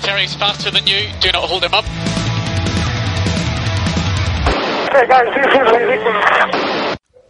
[0.00, 1.10] Valtteri's faster than you.
[1.20, 1.84] Do not hold him up.
[4.92, 6.69] Hey guys, this is ridiculous.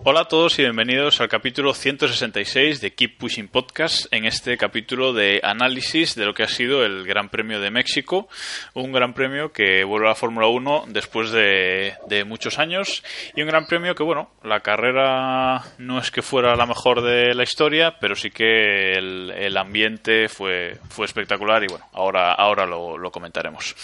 [0.02, 4.06] Hola a todos y bienvenidos al capítulo 166 de Keep Pushing Podcast.
[4.10, 8.26] En este capítulo de análisis de lo que ha sido el Gran Premio de México,
[8.72, 13.04] un Gran Premio que vuelve a la Fórmula 1 después de, de muchos años
[13.36, 17.34] y un Gran Premio que, bueno, la carrera no es que fuera la mejor de
[17.34, 22.64] la historia, pero sí que el, el ambiente fue, fue espectacular y, bueno, ahora, ahora
[22.64, 23.76] lo, lo comentaremos.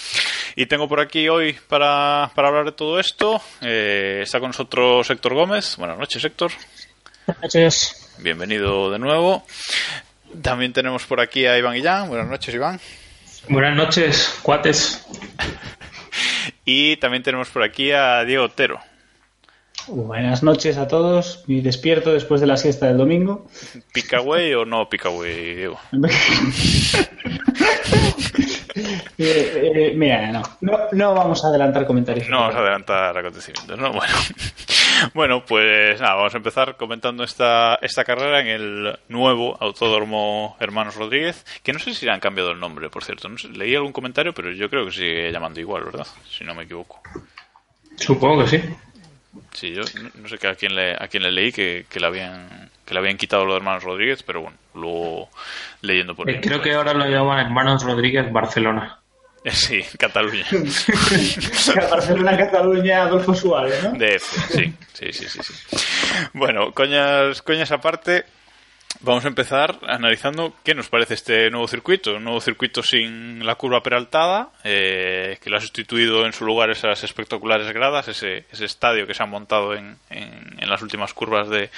[0.56, 5.10] Y tengo por aquí hoy para, para hablar de todo esto, eh, está con nosotros
[5.10, 5.76] Héctor Gómez.
[5.76, 6.52] Buenas noches, Héctor.
[7.26, 8.14] Buenas noches.
[8.18, 9.44] Bienvenido de nuevo.
[10.42, 12.08] También tenemos por aquí a Iván Guillán.
[12.08, 12.80] Buenas noches, Iván.
[13.48, 15.04] Buenas noches, cuates.
[16.68, 18.80] Y también tenemos por aquí a Diego Otero.
[19.88, 21.44] Buenas noches a todos.
[21.46, 23.46] Me despierto después de la siesta del domingo.
[23.92, 25.78] ¿Picaway o no Picaway, Diego?
[29.18, 32.28] Eh, eh, mira, no, no, no vamos a adelantar comentarios.
[32.28, 33.92] No vamos a adelantar acontecimientos, ¿no?
[33.96, 34.14] Bueno,
[35.14, 40.96] bueno pues nada, vamos a empezar comentando esta, esta carrera en el nuevo Autódromo Hermanos
[40.96, 43.30] Rodríguez, que no sé si le han cambiado el nombre, por cierto.
[43.30, 46.06] No sé, leí algún comentario, pero yo creo que sigue llamando igual, ¿verdad?
[46.28, 47.00] Si no me equivoco.
[47.96, 48.62] Supongo que sí.
[49.52, 49.82] Sí, yo
[50.20, 53.00] no- sé a quién le, a quién le leí que, que le habían que le
[53.00, 55.28] habían quitado los hermanos Rodríguez, pero bueno, luego
[55.82, 56.40] leyendo por Eh, ahí.
[56.40, 58.98] creo que ahora lo llaman Hermanos Rodríguez Barcelona.
[59.52, 60.44] Sí, Cataluña.
[61.90, 63.92] Barcelona, Cataluña, Adolfo Suárez, ¿no?
[63.92, 65.76] DF, sí, sí, sí, sí, sí.
[66.32, 68.24] Bueno, coñas, coñas aparte,
[69.00, 72.16] vamos a empezar analizando qué nos parece este nuevo circuito.
[72.16, 76.70] Un nuevo circuito sin la curva peraltada, eh, que lo ha sustituido en su lugar
[76.70, 81.12] esas espectaculares gradas, ese, ese estadio que se ha montado en, en, en las últimas
[81.14, 81.70] curvas de,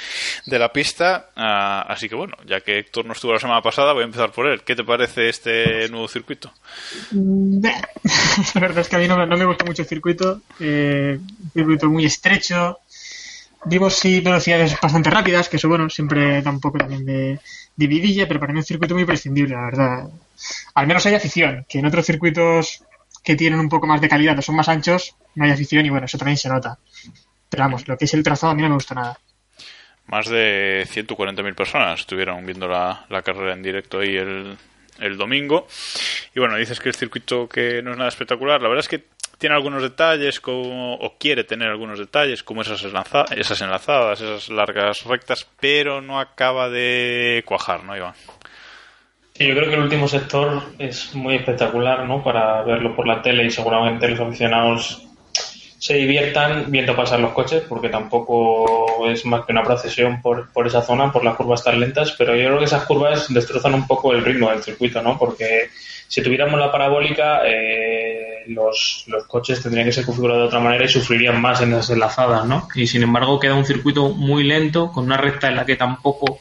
[0.46, 1.30] la pista.
[1.36, 4.32] Ah, así que bueno, ya que Héctor no estuvo la semana pasada, voy a empezar
[4.32, 4.62] por él.
[4.62, 6.52] ¿Qué te parece este nuevo circuito?
[8.54, 10.40] La verdad es que a mí no, no me gusta mucho el circuito.
[10.60, 12.78] eh, un circuito muy estrecho.
[13.64, 17.40] Vimos sí velocidades bastante rápidas, que eso bueno, siempre da un poco también de,
[17.76, 20.08] de vidilla, pero para mí es un circuito muy prescindible, la verdad.
[20.74, 22.84] Al menos hay afición, que en otros circuitos
[23.22, 25.90] que tienen un poco más de calidad o son más anchos, no hay afición y
[25.90, 26.78] bueno, eso también se nota.
[27.48, 29.18] Pero vamos, lo que es el trazado a mí no me gusta nada.
[30.06, 34.56] Más de 140.000 personas estuvieron viendo la, la carrera en directo ahí el,
[35.00, 35.66] el domingo.
[36.34, 38.60] Y bueno, dices que el circuito que no es nada espectacular.
[38.60, 39.04] La verdad es que
[39.38, 45.04] tiene algunos detalles, como, o quiere tener algunos detalles, como esas, esas enlazadas, esas largas
[45.04, 48.14] rectas, pero no acaba de cuajar, ¿no, Iván?
[49.34, 52.24] Sí, yo creo que el último sector es muy espectacular, ¿no?
[52.24, 55.07] Para verlo por la tele y seguramente los aficionados
[55.88, 60.66] se diviertan viendo pasar los coches, porque tampoco es más que una procesión por, por
[60.66, 63.86] esa zona, por las curvas tan lentas, pero yo creo que esas curvas destrozan un
[63.86, 65.18] poco el ritmo del circuito, ¿no?
[65.18, 65.70] Porque
[66.06, 70.84] si tuviéramos la parabólica, eh, los, los coches tendrían que ser configurados de otra manera
[70.84, 72.68] y sufrirían más en las enlazadas, ¿no?
[72.74, 76.38] Y sin embargo queda un circuito muy lento, con una recta en la que tampoco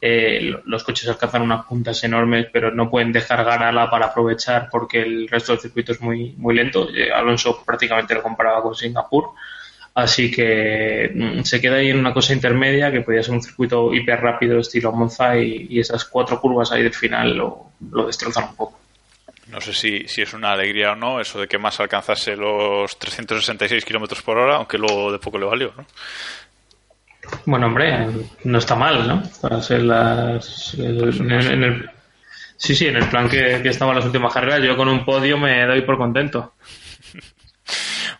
[0.00, 4.68] eh, lo- los coches alcanzan unas puntas enormes, pero no pueden dejar ganarla para aprovechar
[4.70, 6.88] porque el resto del circuito es muy, muy lento.
[6.94, 9.30] Eh, Alonso prácticamente lo comparaba con Singapur.
[9.94, 13.94] Así que mm, se queda ahí en una cosa intermedia que podría ser un circuito
[13.94, 18.50] hiper rápido estilo Monza y, y esas cuatro curvas ahí del final lo, lo destrozan
[18.50, 18.78] un poco.
[19.48, 22.98] No sé si, si es una alegría o no eso de que más alcanzase los
[22.98, 25.86] 366 kilómetros por hora, aunque luego de poco le valió, ¿no?
[27.44, 28.06] Bueno, hombre,
[28.44, 29.22] no está mal, ¿no?
[29.40, 30.74] Para ser las.
[30.74, 31.90] el- en, el- en el,
[32.56, 35.04] sí, sí, en el plan que, que estaba en las últimas carreras, yo con un
[35.04, 36.54] podio me doy por contento.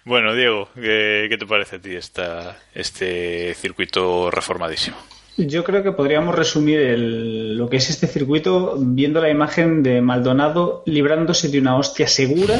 [0.04, 4.96] Bueno, Diego, ¿qué, qué te parece a ti esta, este circuito reformadísimo?
[5.36, 10.00] Yo creo que podríamos resumir el- lo que es este circuito viendo la imagen de
[10.00, 12.56] Maldonado librándose de una hostia segura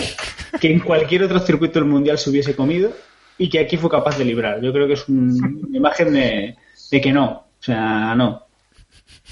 [0.60, 2.92] que en cualquier otro circuito del mundial se hubiese comido
[3.38, 4.60] y que aquí fue capaz de librar.
[4.62, 6.56] Yo creo que es un- una imagen de,
[6.90, 7.24] de que no,
[7.58, 8.42] o sea, no.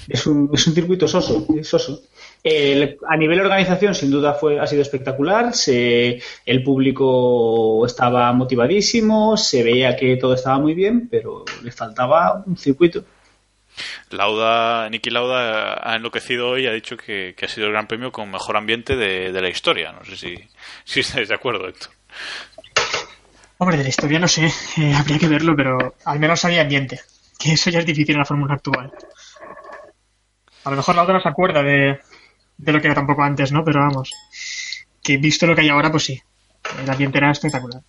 [0.07, 2.01] Es un, es un circuito soso, es soso.
[3.07, 5.55] A nivel organización, sin duda, fue, ha sido espectacular.
[5.55, 12.43] Se- el público estaba motivadísimo, se veía que todo estaba muy bien, pero le faltaba
[12.45, 13.03] un circuito.
[14.11, 17.87] Lauda, Nicky Lauda ha enloquecido hoy y ha dicho que, que, ha sido el gran
[17.87, 19.91] premio con mejor ambiente de, de la historia.
[19.91, 20.35] No sé si,
[20.85, 21.89] si estáis de acuerdo, Héctor.
[23.57, 24.45] Hombre, de la historia no sé,
[24.77, 26.99] eh, habría que verlo, pero al menos había ambiente.
[27.37, 28.91] Que eso ya es difícil en la fórmula actual.
[30.63, 31.99] A lo mejor la otra no se acuerda de,
[32.57, 33.63] de lo que era tampoco antes, ¿no?
[33.63, 34.11] Pero vamos,
[35.03, 36.21] que visto lo que hay ahora, pues sí,
[36.81, 37.81] el ambiente era espectacular.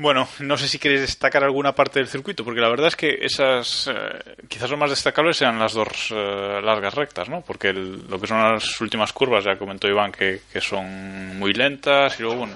[0.00, 3.18] Bueno, no sé si queréis destacar alguna parte del circuito, porque la verdad es que
[3.20, 7.42] esas, eh, quizás lo más destacables sean las dos eh, largas rectas, ¿no?
[7.42, 12.18] Porque el, lo que son las últimas curvas, ya comentó Iván, que, son muy lentas,
[12.18, 12.54] y luego, bueno,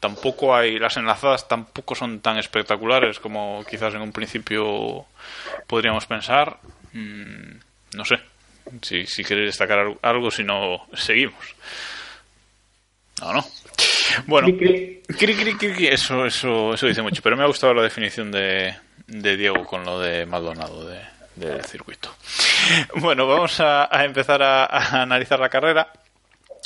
[0.00, 5.04] tampoco hay, las enlazadas tampoco son tan espectaculares como quizás en un principio
[5.66, 6.56] podríamos pensar.
[6.94, 8.18] Mm, no sé,
[8.80, 11.54] si, si queréis destacar algo, si no, seguimos.
[13.20, 13.44] No, no.
[14.26, 18.30] Bueno, cri, cri, cri, eso, eso, eso dice mucho, pero me ha gustado la definición
[18.30, 18.74] de,
[19.06, 21.00] de Diego con lo de Maldonado de,
[21.36, 22.14] del circuito.
[22.96, 25.92] Bueno, vamos a, a empezar a, a, analizar la carrera.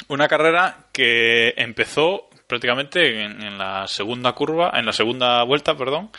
[0.08, 6.10] Una carrera que empezó prácticamente en, en, la segunda curva, en la segunda vuelta, perdón,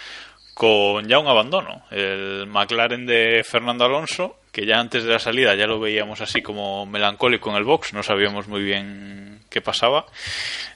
[0.53, 1.83] con ya un abandono.
[1.91, 6.43] El McLaren de Fernando Alonso, que ya antes de la salida ya lo veíamos así
[6.43, 10.05] como melancólico en el box, no sabíamos muy bien qué pasaba.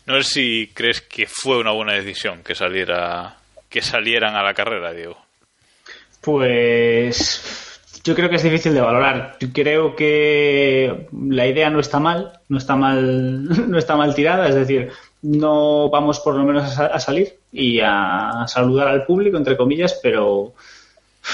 [0.08, 3.38] No sé si crees que fue una buena decisión que saliera
[3.70, 5.18] que salieran a la carrera, Diego.
[6.22, 9.38] Pues yo creo que es difícil de valorar.
[9.54, 14.56] Creo que la idea no está mal, no está mal, no está mal tirada, es
[14.56, 14.90] decir,
[15.22, 20.00] no vamos por lo menos a, a salir y a saludar al público, entre comillas,
[20.02, 20.56] pero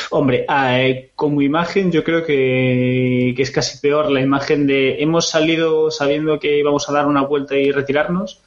[0.10, 5.92] Hombre, eh, como imagen yo creo que, es casi peor la imagen de hemos salido
[5.92, 8.42] sabiendo que íbamos a dar una vuelta y retirarnos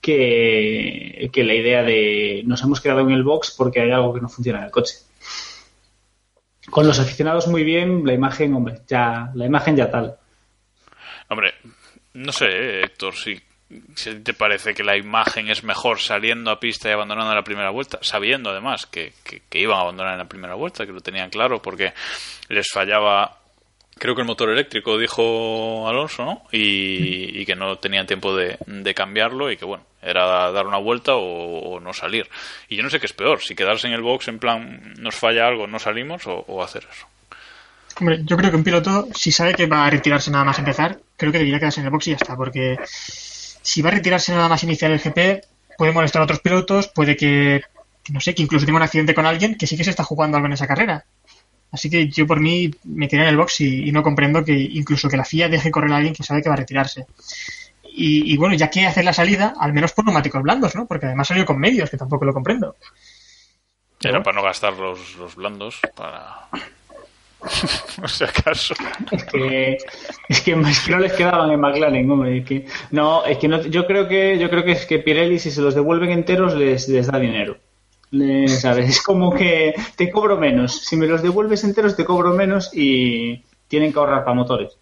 [0.00, 4.20] que, que, la idea de nos hemos quedado en el box porque hay algo que
[4.20, 4.94] no funciona en el coche.
[6.70, 10.16] Con los aficionados muy bien, la imagen, hombre, ya, la imagen ya tal.
[11.28, 11.54] Hombre,
[12.14, 13.40] no sé, Héctor, si
[13.94, 17.70] si te parece que la imagen es mejor saliendo a pista y abandonando la primera
[17.70, 21.00] vuelta, sabiendo además que, que, que, iban a abandonar en la primera vuelta, que lo
[21.00, 21.92] tenían claro, porque
[22.48, 23.40] les fallaba,
[23.98, 26.42] creo que el motor eléctrico, dijo Alonso, ¿no?
[26.52, 30.78] Y, y que no tenían tiempo de, de, cambiarlo y que, bueno, era dar una
[30.78, 32.28] vuelta o, no salir.
[32.68, 35.16] Y yo no sé qué es peor, si quedarse en el box en plan, nos
[35.16, 37.08] falla algo, no salimos, o, o hacer eso.
[37.98, 41.00] Hombre, yo creo que un piloto, si sabe que va a retirarse nada más empezar,
[41.16, 42.76] creo que debería quedarse en el box y ya está, porque
[43.66, 45.44] si va a retirarse nada más iniciar el GP,
[45.76, 47.62] puede molestar a otros pilotos, puede que,
[48.10, 50.36] no sé, que incluso tenga un accidente con alguien que sí que se está jugando
[50.36, 51.04] algo en esa carrera.
[51.72, 54.52] Así que yo por mí me quedé en el box y, y no comprendo que
[54.52, 57.06] incluso que la FIA deje correr a alguien que sabe que va a retirarse.
[57.82, 60.86] Y, y, bueno, ya que hacer la salida, al menos por neumáticos blandos, ¿no?
[60.86, 62.76] Porque además salió con medios, que tampoco lo comprendo.
[64.00, 66.48] Era para no gastar los, los blandos, para
[68.02, 68.74] o sea, acaso.
[69.10, 69.78] Es que,
[70.28, 72.38] es que, es que no les quedaban en McLaren, hombre.
[72.38, 75.38] Es que, no, es que no, yo creo que yo creo que es que Pirelli
[75.38, 77.58] si se los devuelven enteros les, les da dinero.
[78.10, 78.88] Les, ¿sabes?
[78.88, 80.84] Es como que te cobro menos.
[80.84, 84.76] Si me los devuelves enteros te cobro menos y tienen que ahorrar para motores.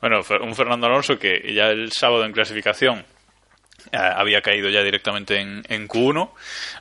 [0.00, 3.04] Bueno, un Fernando Alonso que ya el sábado en clasificación eh,
[3.92, 6.30] había caído ya directamente en, en, Q1,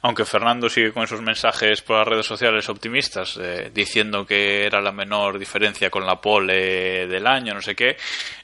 [0.02, 4.82] aunque Fernando sigue con esos mensajes por las redes sociales optimistas, eh, diciendo que era
[4.82, 7.98] la menor diferencia con la pole del año, no sé qué.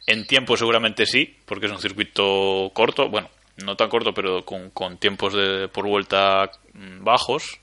[0.05, 4.69] En tiempo seguramente sí, porque es un circuito corto, bueno, no tan corto, pero con,
[4.71, 7.59] con tiempos de, por vuelta bajos.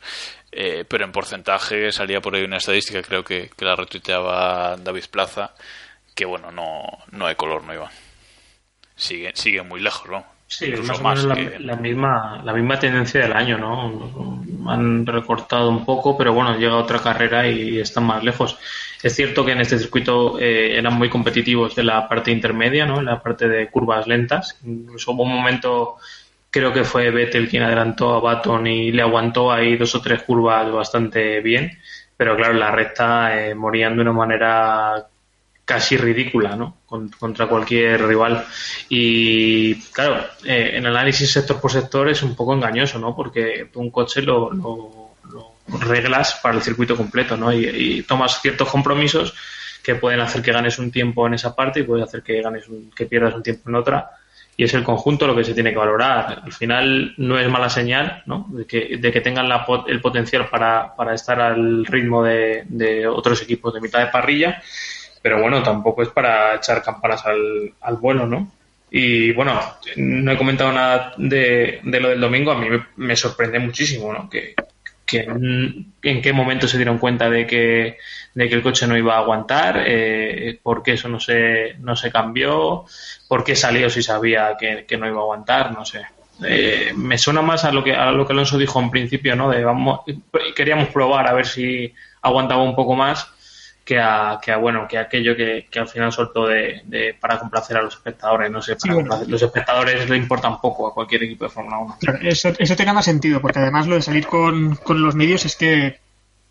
[0.56, 5.06] Eh, pero en porcentaje salía por ahí una estadística, creo que, que la retuiteaba David
[5.10, 5.52] Plaza,
[6.14, 7.90] que bueno, no, no hay color, no iba.
[8.94, 10.33] Sigue, sigue muy lejos, ¿no?
[10.56, 11.58] Sí, es más o menos la, que...
[11.58, 14.70] la, misma, la misma tendencia del año, ¿no?
[14.70, 18.56] Han recortado un poco, pero bueno, llega otra carrera y están más lejos.
[19.02, 23.00] Es cierto que en este circuito eh, eran muy competitivos de la parte intermedia, ¿no?
[23.00, 24.56] En la parte de curvas lentas.
[24.64, 25.96] Incluso hubo un momento,
[26.50, 30.23] creo que fue Vettel quien adelantó a Baton y le aguantó ahí dos o tres
[30.23, 31.73] curvas bastante bien.
[32.16, 35.04] Pero claro, la recta eh, morían de una manera
[35.64, 36.78] casi ridícula, ¿no?
[36.87, 38.44] contra cualquier rival.
[38.88, 43.16] Y claro, eh, en análisis sector por sector es un poco engañoso, ¿no?
[43.16, 45.14] Porque un coche lo, lo,
[45.80, 47.52] reglas para el circuito completo, ¿no?
[47.52, 49.35] Y, y, tomas ciertos compromisos
[49.83, 52.68] que pueden hacer que ganes un tiempo en esa parte y puede hacer que ganes
[52.68, 54.11] un, que pierdas un tiempo en otra.
[54.56, 56.42] Y es el conjunto lo que se tiene que valorar.
[56.44, 58.47] Al final no es mala señal, ¿no?
[58.50, 63.09] De que, de que tengan la, el potencial para, para estar al ritmo de, de
[63.09, 64.62] otros equipos de mitad de parrilla
[65.24, 68.52] pero bueno, tampoco es para echar campanas al, al vuelo, ¿no?
[68.90, 69.58] Y bueno,
[69.96, 74.28] no he comentado nada de, de, lo del domingo, a mí me, sorprende muchísimo, ¿no?
[74.28, 74.54] Que,
[75.06, 77.96] que en qué momento se dieron cuenta de que,
[78.34, 81.96] de que el coche no iba a aguantar, eh, por qué eso no se, no
[81.96, 82.84] se cambió,
[83.26, 86.02] por qué salió si sabía que, que no iba a aguantar, no sé.
[86.46, 89.48] Eh, me suena más a lo que a lo que Alonso dijo en principio, ¿no?
[89.48, 90.00] De vamos,
[90.54, 93.33] queríamos probar a ver si aguantaba un poco más
[93.84, 97.38] que a, que a bueno que aquello que, que al final soltó de, de, para
[97.38, 99.22] complacer a los espectadores no sé para Sí, bueno.
[99.28, 102.92] los espectadores le importan poco a cualquier equipo de Fórmula 1 Claro, eso, eso tiene
[102.94, 105.98] más sentido, porque además lo de salir con, con los medios es que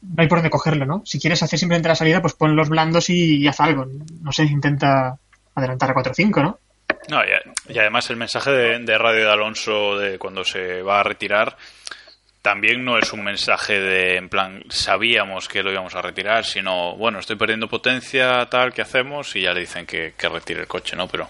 [0.01, 1.01] no hay por dónde cogerlo, ¿no?
[1.05, 3.85] Si quieres hacer simplemente la salida, pues pon los blandos y, y haz algo.
[4.21, 5.17] No sé, intenta
[5.55, 6.59] adelantar a 4 o 5, ¿no?
[7.09, 10.99] No, y, y además el mensaje de, de radio de Alonso de cuando se va
[10.99, 11.55] a retirar
[12.43, 16.93] también no es un mensaje de, en plan, sabíamos que lo íbamos a retirar, sino,
[16.97, 19.33] bueno, estoy perdiendo potencia, tal, ¿qué hacemos?
[19.38, 21.07] Y ya le dicen que, que retire el coche, ¿no?
[21.07, 21.29] Pero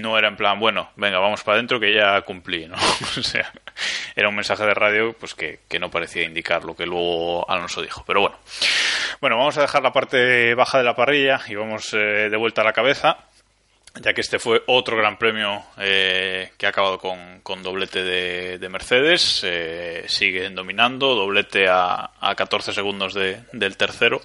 [0.00, 2.74] no era en plan, bueno, venga, vamos para adentro que ya cumplí, ¿no?
[3.18, 3.52] o sea,
[4.16, 7.80] era un mensaje de radio pues que, que no parecía indicar lo que luego Alonso
[7.80, 8.02] dijo.
[8.04, 8.36] Pero bueno,
[9.20, 12.62] bueno, vamos a dejar la parte baja de la parrilla y vamos eh, de vuelta
[12.62, 13.16] a la cabeza
[14.00, 18.58] ya que este fue otro gran premio eh, que ha acabado con, con doblete de,
[18.58, 24.20] de Mercedes, eh, siguen dominando, doblete a, a 14 segundos de, del tercero.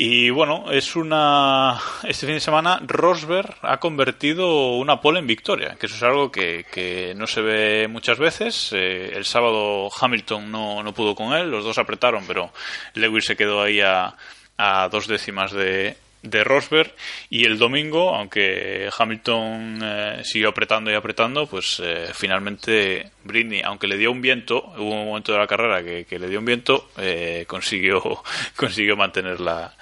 [0.00, 1.76] Y bueno, es una.
[2.04, 6.30] Este fin de semana, Rosberg ha convertido una pole en victoria, que eso es algo
[6.30, 8.70] que, que no se ve muchas veces.
[8.72, 12.52] Eh, el sábado Hamilton no, no pudo con él, los dos apretaron, pero
[12.94, 14.14] Lewis se quedó ahí a,
[14.56, 16.92] a dos décimas de, de Rosberg
[17.30, 23.86] y el domingo, aunque Hamilton eh, siguió apretando y apretando, pues eh, finalmente Britney, aunque
[23.86, 26.44] le dio un viento, hubo un momento de la carrera que, que le dio un
[26.44, 28.02] viento, eh, consiguió,
[28.56, 29.74] consiguió mantener la,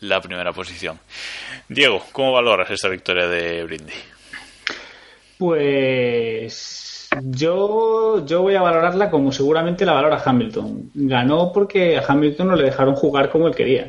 [0.00, 0.98] la, primera posición.
[1.68, 3.96] Diego, ¿cómo valoras esta victoria de Britney?
[5.38, 10.90] Pues yo, yo voy a valorarla como seguramente la valora Hamilton.
[10.94, 13.88] Ganó porque a Hamilton no le dejaron jugar como él quería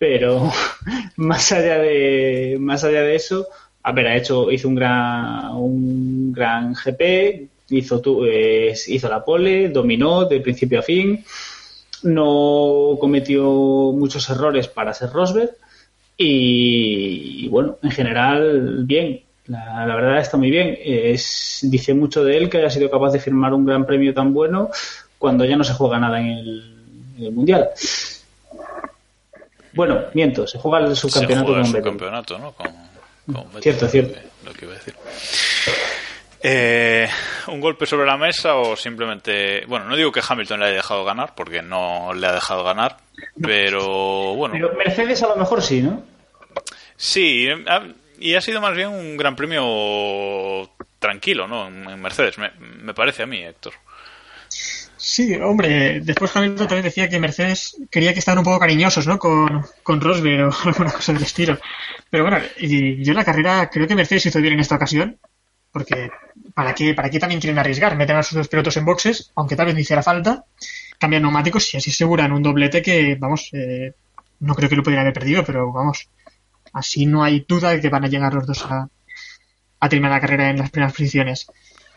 [0.00, 0.50] pero
[1.16, 3.46] más allá de más allá de eso
[3.82, 9.22] a ver ha hecho hizo un gran un gran GP hizo tu, eh, hizo la
[9.22, 11.22] pole dominó de principio a fin
[12.02, 13.44] no cometió
[13.92, 15.50] muchos errores para ser Rosberg
[16.16, 19.22] y, bueno en general bien.
[19.46, 20.78] La, verdad está muy bien.
[20.84, 24.32] Es dice mucho de él que haya sido capaz de firmar un gran premio tan
[24.32, 24.70] bueno
[25.18, 27.70] cuando ya no se juega nada en el mundial
[29.72, 32.52] bueno, miento, se juega el subcampeonato se juega con el subcampeonato, ¿no?
[32.52, 32.72] Con,
[33.32, 34.18] con Betis, cierto, cierto.
[34.44, 34.94] Lo que iba a decir.
[36.42, 37.08] Eh,
[37.48, 39.64] ¿Un golpe sobre la mesa o simplemente.?
[39.66, 42.96] Bueno, no digo que Hamilton le haya dejado ganar, porque no le ha dejado ganar,
[43.40, 44.54] pero bueno.
[44.54, 46.02] Pero Mercedes a lo mejor sí, ¿no?
[46.96, 47.48] Sí,
[48.18, 51.66] y ha sido más bien un gran premio tranquilo, ¿no?
[51.68, 53.74] En Mercedes, me, me parece a mí, Héctor.
[55.02, 59.18] Sí, hombre, después Hamilton también decía que Mercedes quería que estaban un poco cariñosos, ¿no?
[59.18, 61.58] Con, con Rosberg o alguna cosa del estilo.
[62.10, 65.18] Pero bueno, y yo en la carrera creo que Mercedes hizo bien en esta ocasión,
[65.72, 66.10] porque
[66.54, 67.96] ¿para qué, para qué también quieren arriesgar?
[67.96, 70.44] Meten a sus dos pilotos en boxes, aunque tal vez no hiciera falta,
[70.98, 73.94] cambian neumáticos y así aseguran un doblete que, vamos, eh,
[74.40, 76.08] no creo que lo pudieran haber perdido, pero vamos,
[76.74, 78.86] así no hay duda de que van a llegar los dos a,
[79.80, 81.46] a terminar la carrera en las primeras posiciones.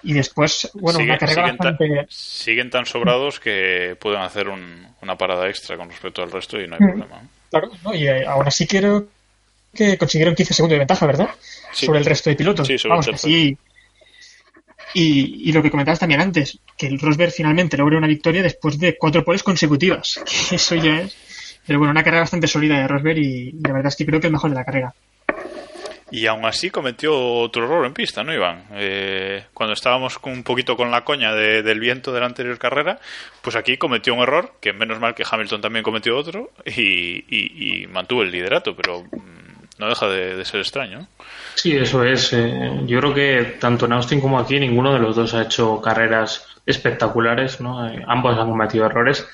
[0.04, 1.96] Y después, bueno, una carrera siguen bastante...
[1.96, 6.60] Tan, siguen tan sobrados que pueden hacer un, una parada extra con respecto al resto
[6.60, 7.22] y no hay mm, problema.
[7.50, 9.08] Claro, no, y eh, aún así creo
[9.74, 11.30] que consiguieron 15 segundos de ventaja, ¿verdad?
[11.72, 11.86] Sí.
[11.86, 12.68] Sobre el resto de pilotos.
[12.68, 13.58] Sí, sobre Vamos, el así...
[14.96, 18.78] Y, y, lo que comentabas también antes, que el Rosberg finalmente logra una victoria después
[18.78, 20.20] de cuatro poles consecutivas.
[20.50, 21.16] Que eso ya es.
[21.66, 24.20] Pero bueno, una carrera bastante sólida de Rosberg y, y la verdad es que creo
[24.20, 24.94] que el mejor de la carrera.
[26.16, 28.66] Y aún así cometió otro error en pista, ¿no, Iván?
[28.74, 33.00] Eh, cuando estábamos un poquito con la coña de, del viento de la anterior carrera,
[33.42, 37.84] pues aquí cometió un error, que menos mal que Hamilton también cometió otro, y, y,
[37.84, 39.04] y mantuvo el liderato, pero
[39.80, 41.08] no deja de, de ser extraño.
[41.56, 42.32] Sí, eso es.
[42.32, 45.82] Eh, yo creo que tanto en Austin como aquí ninguno de los dos ha hecho
[45.82, 47.90] carreras espectaculares, ¿no?
[47.90, 49.28] Eh, ambos han cometido errores.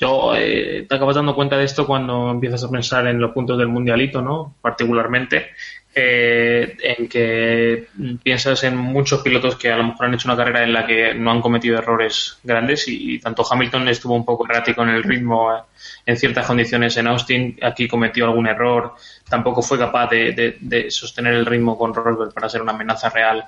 [0.00, 3.58] Yo eh, te acabas dando cuenta de esto cuando empiezas a pensar en los puntos
[3.58, 4.56] del mundialito, ¿no?
[4.62, 5.50] Particularmente,
[5.92, 7.88] eh, en que
[8.22, 11.14] piensas en muchos pilotos que a lo mejor han hecho una carrera en la que
[11.14, 15.52] no han cometido errores grandes y, tanto Hamilton estuvo un poco errático en el ritmo
[15.52, 15.62] eh,
[16.06, 18.94] en ciertas condiciones en Austin, aquí cometió algún error,
[19.28, 23.44] tampoco fue capaz de, de, sostener el ritmo con Rosberg para ser una amenaza real.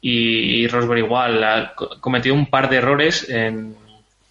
[0.00, 3.76] Y, Rosberg igual ha, cometió un par de errores en,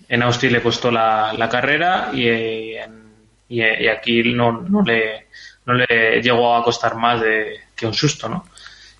[0.09, 3.03] en Austin le costó la, la carrera y, en,
[3.47, 5.25] y, y aquí no, no le
[5.65, 8.45] no le llegó a costar más de que un susto, ¿no?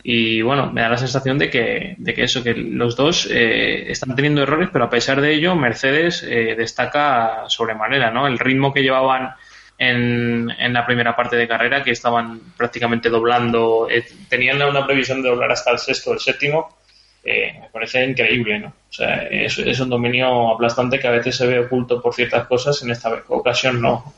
[0.08, 3.92] Y bueno, me da la sensación de que, de que eso, que los dos eh,
[3.92, 8.28] están teniendo errores, pero a pesar de ello, Mercedes eh, destaca sobremanera, ¿no?
[8.28, 9.32] El ritmo que llevaban
[9.80, 15.24] en, en la primera parte de carrera, que estaban prácticamente doblando, eh, tenían una previsión
[15.24, 16.78] de doblar hasta el sexto o el séptimo,
[17.24, 18.68] me parece increíble, ¿no?
[18.68, 22.46] O sea, es, es un dominio aplastante que a veces se ve oculto por ciertas
[22.46, 24.14] cosas, en esta ocasión no.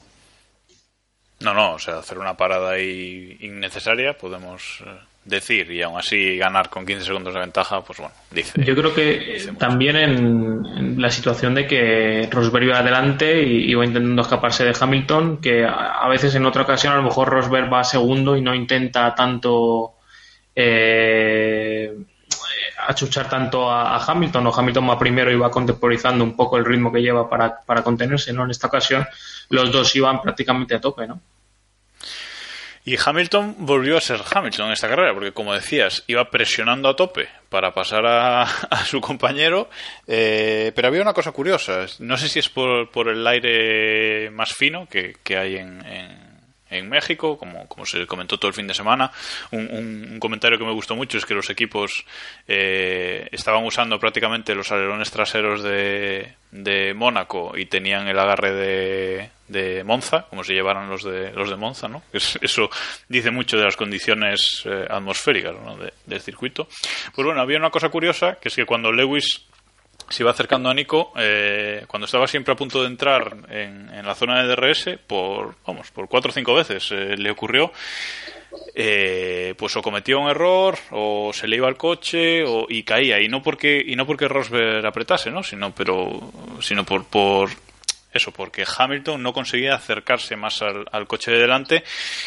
[1.40, 4.90] No, no, o sea, hacer una parada ahí innecesaria, podemos eh,
[5.24, 8.64] decir, y aún así ganar con 15 segundos de ventaja, pues bueno, dice.
[8.64, 13.86] Yo creo que también en, en la situación de que Rosberg iba adelante y iba
[13.86, 17.72] intentando escaparse de Hamilton, que a, a veces en otra ocasión a lo mejor Rosberg
[17.72, 19.94] va segundo y no intenta tanto
[20.60, 21.96] eh,
[22.88, 26.92] achuchar tanto a, Hamilton, o Hamilton va primero y va contemporizando un poco el ritmo
[26.92, 28.46] que lleva para, para contenerse, ¿no?
[28.46, 29.06] En esta ocasión
[29.50, 31.20] los dos iban prácticamente a tope, ¿no?
[32.86, 36.96] Y Hamilton volvió a ser Hamilton en esta carrera, porque como decías, iba presionando a
[36.96, 39.70] tope para pasar a, a su compañero,
[40.08, 44.54] eh, pero había una cosa curiosa, no sé si es por, por el aire más
[44.54, 46.27] fino que, que hay en, en-
[46.70, 49.12] en México, como, como se comentó todo el fin de semana.
[49.52, 52.06] Un, un- comentario que me gustó mucho es que los equipos
[52.48, 59.30] eh, estaban usando prácticamente los alerones traseros de, de Mónaco y tenían el agarre de,
[59.48, 62.04] de Monza, como se llevaran los de, los de Monza, ¿no?
[62.14, 62.70] Es- eso
[63.08, 65.78] dice mucho de las condiciones eh, atmosféricas ¿no?
[65.78, 66.68] de- del circuito.
[67.14, 69.46] Pues bueno, había una cosa curiosa, que es que cuando Lewis
[70.10, 74.06] se iba acercando a Nico eh, cuando estaba siempre a punto de entrar en, en
[74.06, 77.72] la zona de DRS por vamos por cuatro o cinco veces eh, le ocurrió
[78.76, 83.20] eh, pues o cometía un error o se le iba al coche o, y caía.
[83.20, 87.50] Y no porque y no porque Rosberg apretase no sino pero sino por por
[88.14, 91.84] eso porque Hamilton no conseguía acercarse más al, al coche de delante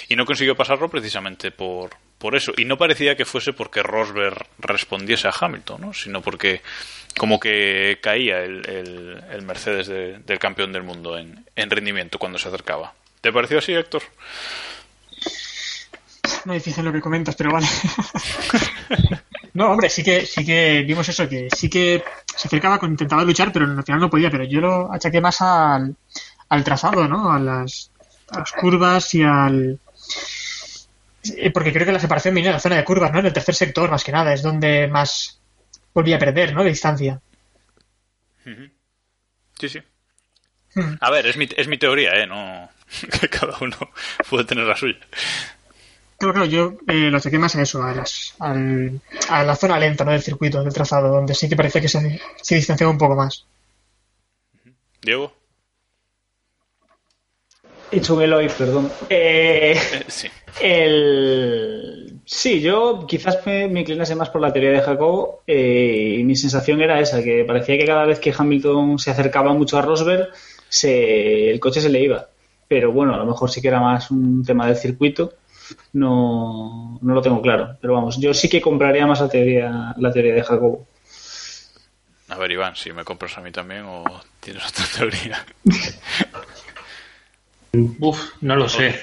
[0.08, 2.52] y no consiguió pasarlo precisamente por por eso.
[2.56, 6.62] Y no parecía que fuese porque Rosberg respondiese a Hamilton no sino porque
[7.20, 8.66] como que caía el,
[9.30, 13.58] el- Mercedes de- del campeón del mundo en, en rendimiento cuando se acercaba ¿te pareció
[13.58, 14.02] así Héctor?
[16.46, 17.66] No es difícil lo que comentas, pero vale.
[19.54, 22.02] no, hombre, sí que, sí que vimos eso, que sí que
[22.34, 24.30] se acercaba, con- intentaba luchar, pero al final no podía.
[24.30, 25.94] Pero yo lo achaqué más al,
[26.48, 27.30] al trazado, ¿no?
[27.30, 27.90] A las,
[28.58, 29.78] curvas y al.
[31.36, 33.18] eh, Porque creo que la separación venía en la zona de curvas, ¿no?
[33.18, 35.39] En el tercer sector, más que nada, es donde más
[35.94, 36.62] volvía a perder, ¿no?
[36.62, 37.20] De distancia.
[39.58, 39.80] Sí, sí.
[41.00, 42.26] A ver, es mi, es mi teoría, ¿eh?
[42.26, 42.68] No,
[43.20, 43.76] que cada uno
[44.30, 44.98] puede tener la suya.
[46.18, 49.00] Claro, claro, yo eh, lo achaqué más a eso, a, las, al-
[49.30, 50.12] a la zona lenta, ¿no?
[50.12, 53.46] Del circuito, del trazado, donde sí que parecía que se, se distanciaba un poco más.
[55.02, 55.32] Diego.
[57.90, 58.92] He hecho un Eloy, perdón.
[59.08, 60.28] Eh, Eh, sí.
[60.60, 62.19] el...
[62.32, 66.36] Sí, yo quizás me, me inclinase más por la teoría de Jacobo eh, y mi
[66.36, 70.28] sensación era esa, que parecía que cada vez que Hamilton se acercaba mucho a Rosberg,
[70.68, 72.28] se, el coche se le iba.
[72.68, 75.34] Pero bueno, a lo mejor sí que era más un tema del circuito.
[75.94, 77.76] No, no lo tengo claro.
[77.80, 80.86] Pero vamos, yo sí que compraría más la teoría, la teoría de Jacobo.
[82.28, 84.04] A ver, Iván, si me compras a mí también o
[84.38, 85.44] tienes otra teoría.
[87.98, 88.94] Uf, no lo sé.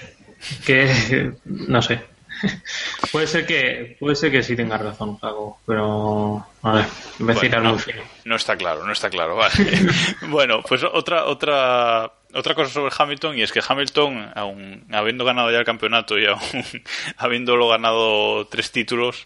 [0.66, 2.17] Que no sé.
[3.12, 6.86] puede ser que puede ser que sí tengas razón, Jaco, pero a ver,
[7.20, 8.02] me tirar no, muy fino.
[8.26, 9.36] no está claro, no está claro.
[9.36, 9.54] Vale.
[10.30, 15.50] bueno, pues otra otra otra cosa sobre Hamilton y es que Hamilton, aun habiendo ganado
[15.50, 16.40] ya el campeonato y aún
[17.18, 19.26] habiéndolo ganado tres títulos,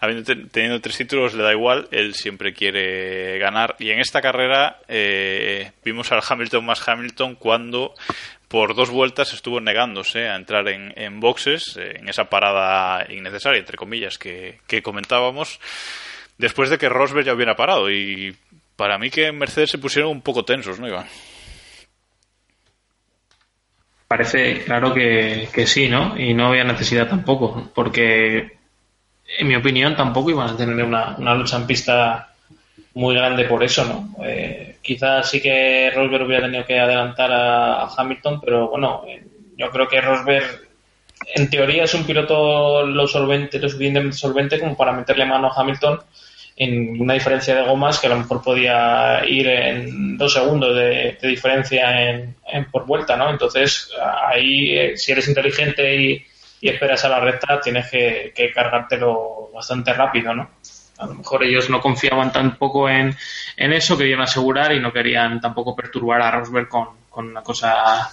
[0.00, 4.20] habiendo te- teniendo tres títulos le da igual, él siempre quiere ganar y en esta
[4.20, 7.94] carrera eh, vimos al Hamilton más Hamilton cuando
[8.52, 13.58] por dos vueltas estuvo negándose a entrar en, en boxes, eh, en esa parada innecesaria,
[13.58, 15.58] entre comillas, que, que comentábamos,
[16.36, 17.90] después de que Rosberg ya hubiera parado.
[17.90, 18.36] Y
[18.76, 21.06] para mí que en Mercedes se pusieron un poco tensos, ¿no, Iván?
[24.06, 26.18] Parece claro que, que sí, ¿no?
[26.18, 28.58] Y no había necesidad tampoco, porque
[29.38, 32.34] en mi opinión tampoco iban a tener una, una lucha en pista
[32.92, 34.22] muy grande por eso, ¿no?
[34.26, 39.24] Eh, quizás sí que Rosberg hubiera tenido que adelantar a, Hamilton, pero bueno, eh,
[39.56, 40.68] yo creo que Rosberg
[41.34, 45.60] en teoría es un piloto lo solvente, lo suficientemente solvente como para meterle mano a
[45.60, 46.00] Hamilton
[46.56, 51.16] en una diferencia de gomas que a lo mejor podía ir en dos segundos de,
[51.20, 53.30] de diferencia en, en por vuelta, ¿no?
[53.30, 53.90] Entonces
[54.26, 56.26] ahí eh, si eres inteligente y,
[56.60, 60.50] y esperas a la recta tienes que, que cargártelo bastante rápido, ¿no?
[61.02, 63.16] A lo mejor ellos no confiaban tampoco en,
[63.56, 68.10] en eso, querían asegurar y no querían tampoco perturbar a Rosberg con, con una cosa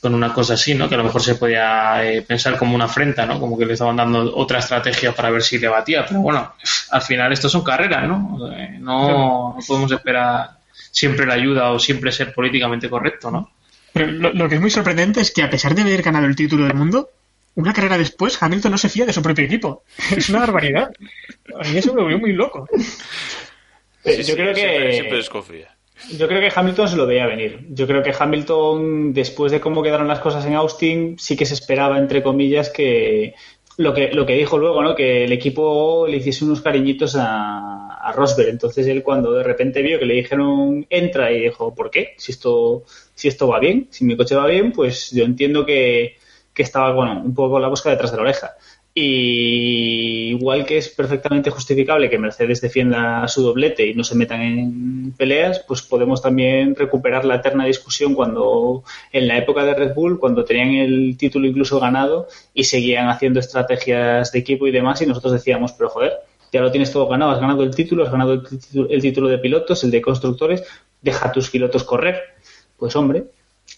[0.00, 0.88] con una cosa así, ¿no?
[0.88, 3.40] Que a lo mejor se podía eh, pensar como una afrenta, ¿no?
[3.40, 6.06] Como que le estaban dando otra estrategia para ver si le batía.
[6.06, 6.54] Pero bueno,
[6.90, 8.48] al final esto son carreras, ¿no?
[8.52, 10.50] Eh, no, no podemos esperar
[10.92, 13.50] siempre la ayuda o siempre ser políticamente correcto, ¿no?
[13.92, 16.36] Pero lo, lo que es muy sorprendente es que a pesar de haber ganado el
[16.36, 17.08] título del mundo,
[17.56, 19.82] una carrera después Hamilton no se fía de su propio equipo.
[20.16, 20.90] Es una barbaridad.
[21.58, 22.68] A mí eso me volvió muy loco.
[24.04, 25.76] Yo creo que Siempre, siempre desconfía.
[26.16, 27.66] Yo creo que Hamilton se lo veía venir.
[27.70, 31.54] Yo creo que Hamilton, después de cómo quedaron las cosas en Austin, sí que se
[31.54, 33.34] esperaba, entre comillas, que
[33.78, 34.94] lo que, lo que dijo luego, ¿no?
[34.94, 38.50] Que el equipo le hiciese unos cariñitos a, a Rosberg.
[38.50, 42.14] Entonces él cuando de repente vio que le dijeron entra y dijo, ¿por qué?
[42.18, 46.16] Si esto, si esto va bien, si mi coche va bien, pues yo entiendo que,
[46.56, 48.52] que estaba, bueno, un poco la bosca detrás de la oreja.
[48.94, 54.40] Y igual que es perfectamente justificable que Mercedes defienda su doblete y no se metan
[54.40, 59.94] en peleas, pues podemos también recuperar la eterna discusión cuando en la época de Red
[59.94, 65.02] Bull, cuando tenían el título incluso ganado y seguían haciendo estrategias de equipo y demás
[65.02, 66.14] y nosotros decíamos, pero joder,
[66.50, 69.28] ya lo tienes todo ganado, has ganado el título, has ganado el título, el título
[69.28, 70.64] de pilotos, el de constructores,
[71.02, 72.22] deja tus pilotos correr.
[72.78, 73.24] Pues hombre,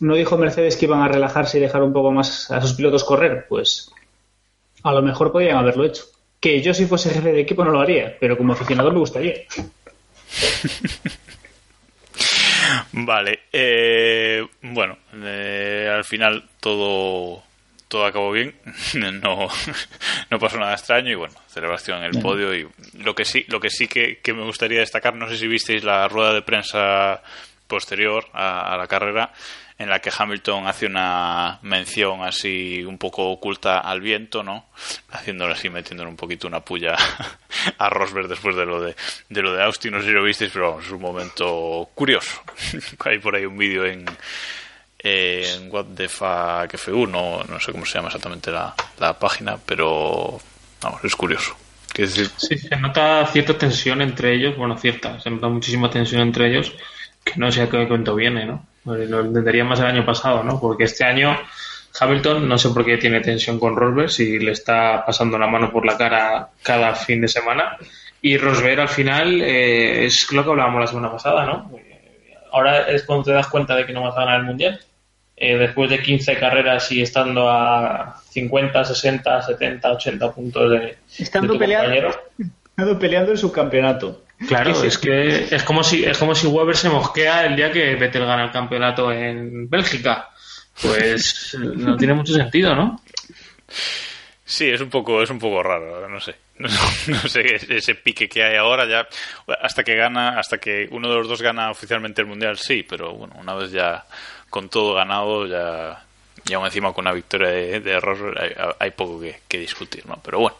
[0.01, 3.05] ¿no dijo Mercedes que iban a relajarse y dejar un poco más a sus pilotos
[3.05, 3.47] correr?
[3.49, 3.91] Pues
[4.83, 6.05] a lo mejor podrían haberlo hecho.
[6.41, 9.35] Que yo si fuese jefe de equipo no lo haría, pero como aficionado me gustaría.
[12.93, 17.43] Vale, eh, bueno, eh, al final todo
[17.89, 18.55] todo acabó bien,
[18.95, 19.49] no,
[20.31, 23.61] no pasó nada extraño y bueno, celebración en el podio y lo que sí, lo
[23.61, 27.23] que sí que, que me gustaría destacar, no sé si visteis la rueda de prensa
[27.69, 29.33] posterior a, a la carrera
[29.79, 34.67] en la que Hamilton hace una mención así un poco oculta al viento, ¿no?
[35.11, 36.97] Haciéndole así, metiéndole un poquito una puya
[37.79, 38.97] a Rosberg después de lo de,
[39.29, 42.43] de lo de Austin, no sé si lo visteis, pero es un momento curioso.
[43.05, 44.05] Hay por ahí un vídeo en,
[44.99, 50.41] en What the Fuck F1, no, sé cómo se llama exactamente la, la página, pero
[50.83, 51.57] vamos, es curioso.
[51.97, 56.49] Decir, Sí, se nota cierta tensión entre ellos, bueno, cierta, se nota muchísima tensión entre
[56.49, 56.73] ellos,
[57.31, 58.67] que no sé a qué cuento viene, ¿no?
[58.85, 60.59] Lo entendería más el año pasado, ¿no?
[60.61, 61.37] Porque este año
[62.01, 65.71] Hamilton no sé por qué tiene tensión con Rosberg si le está pasando la mano
[65.71, 67.77] por la cara cada fin de semana.
[68.23, 71.71] Y Rosberg al final eh, es lo que hablábamos la semana pasada, ¿no?
[72.53, 74.81] Ahora es cuando te das cuenta de que no vas a ganar el mundial.
[75.37, 81.53] Eh, después de 15 carreras y estando a 50, 60, 70, 80 puntos de, Estando
[81.53, 82.25] de tu peleando, compañero.
[82.69, 84.23] estando peleando el subcampeonato.
[84.47, 84.87] Claro, Sí, sí.
[84.87, 88.25] es que es como si es como si Weber se mosquea el día que Vettel
[88.25, 90.31] gana el campeonato en Bélgica.
[90.81, 93.01] Pues no tiene mucho sentido, ¿no?
[94.45, 96.35] Sí, es un poco, es un poco raro, no sé.
[96.59, 96.69] No,
[97.07, 99.07] no sé ese pique que hay ahora ya
[99.63, 103.13] hasta que gana, hasta que uno de los dos gana oficialmente el mundial, sí, pero
[103.15, 104.05] bueno, una vez ya
[104.51, 106.03] con todo ganado ya
[106.49, 110.05] y aún encima con una victoria de, de Rosberg hay, hay poco que, que discutir,
[110.07, 110.21] ¿no?
[110.25, 110.57] Pero bueno,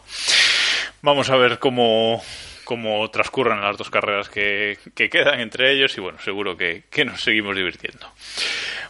[1.01, 2.23] vamos a ver cómo
[2.69, 7.19] cómo transcurren las dos carreras que, que quedan entre ellos y bueno, seguro que, nos
[7.19, 8.05] seguimos divirtiendo.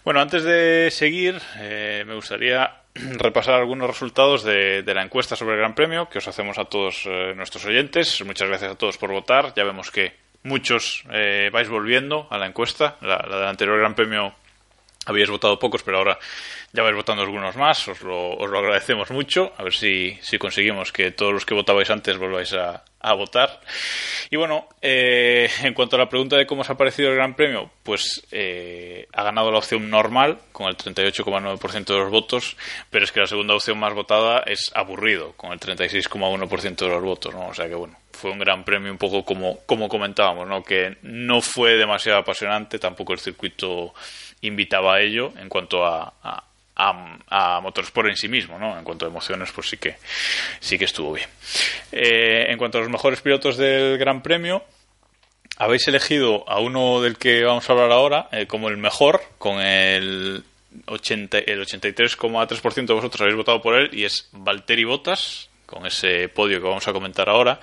[0.04, 5.54] Bueno, antes de seguir, eh, me gustaría repasar algunos resultados de, de la encuesta sobre
[5.54, 8.22] el Gran Premio que os hacemos a todos eh, nuestros oyentes.
[8.26, 9.54] Muchas gracias a todos por votar.
[9.56, 10.12] Ya vemos que
[10.44, 12.98] muchos eh, vais volviendo a la encuesta.
[13.00, 14.34] La, la del anterior Gran Premio
[15.06, 16.20] habíais votado pocos, pero ahora
[16.72, 17.88] ya vais votando algunos más.
[17.88, 19.54] Os lo, os lo agradecemos mucho.
[19.58, 23.62] A ver si, si conseguimos que todos los que votabais antes volváis a, a votar.
[24.30, 27.36] Y bueno, eh, en cuanto a la pregunta de cómo os ha parecido el Gran
[27.36, 32.58] Premio, pues eh, ha ganado la opción normal con el 38,9% de los votos,
[32.90, 37.04] pero es que la segunda opción más votada es aburrido con el 36,1% de los
[37.04, 37.48] votos, ¿no?
[37.48, 40.64] O sea que bueno, fue un Gran Premio un poco como, como comentábamos, ¿no?
[40.64, 43.94] Que no fue demasiado apasionante, tampoco el circuito
[44.42, 46.44] invitaba a ello en cuanto a, a
[46.80, 48.78] a, Motorsport en sí mismo, ¿no?
[48.78, 49.98] En cuanto a emociones, pues sí que
[50.60, 51.28] sí que estuvo bien.
[51.92, 54.64] Eh, en cuanto a los mejores pilotos del Gran Premio,
[55.58, 59.60] habéis elegido a uno del que vamos a hablar ahora eh, como el mejor, con
[59.60, 60.44] el
[60.86, 66.30] 80, el 83,3% de vosotros habéis votado por él y es Valtteri Bottas, con ese
[66.30, 67.60] podio que vamos a comentar ahora.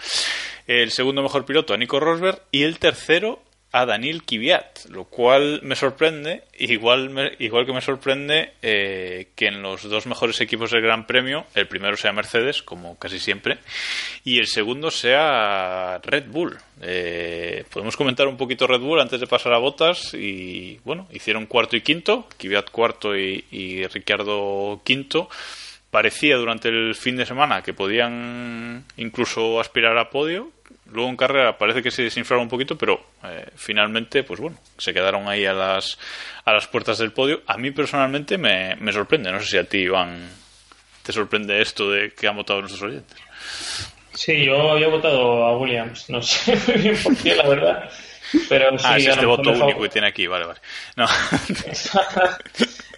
[0.66, 3.40] El segundo mejor piloto a Nico Rosberg y el tercero
[3.76, 9.48] a Daniel Kvyat, lo cual me sorprende, igual, me, igual que me sorprende eh, que
[9.48, 13.58] en los dos mejores equipos del Gran Premio, el primero sea Mercedes, como casi siempre,
[14.24, 16.56] y el segundo sea Red Bull.
[16.80, 21.44] Eh, podemos comentar un poquito Red Bull antes de pasar a botas y bueno, hicieron
[21.44, 25.28] cuarto y quinto, Kvyat cuarto y, y Ricciardo quinto
[25.90, 30.55] parecía durante el fin de semana que podían incluso aspirar a podio.
[30.92, 34.94] Luego en carrera parece que se desinflaron un poquito, pero eh, finalmente, pues bueno, se
[34.94, 35.98] quedaron ahí a las,
[36.44, 37.42] a las puertas del podio.
[37.46, 40.28] A mí personalmente me, me sorprende, no sé si a ti, Iván,
[41.02, 43.18] te sorprende esto de que han votado nuestros oyentes.
[44.12, 47.90] Sí, yo había votado a Williams, no sé muy bien por qué, la verdad.
[48.48, 50.60] Pero sí, ah, es a este voto único que tiene aquí, vale, vale.
[50.96, 51.06] No.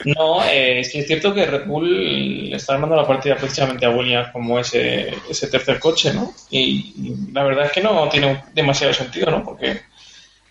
[0.05, 3.91] No, eh, sí es cierto que Red Bull le está armando la partida precisamente a
[3.91, 6.33] Williams como ese, ese tercer coche, ¿no?
[6.51, 9.43] Y, y la verdad es que no tiene demasiado sentido, ¿no?
[9.43, 9.81] Porque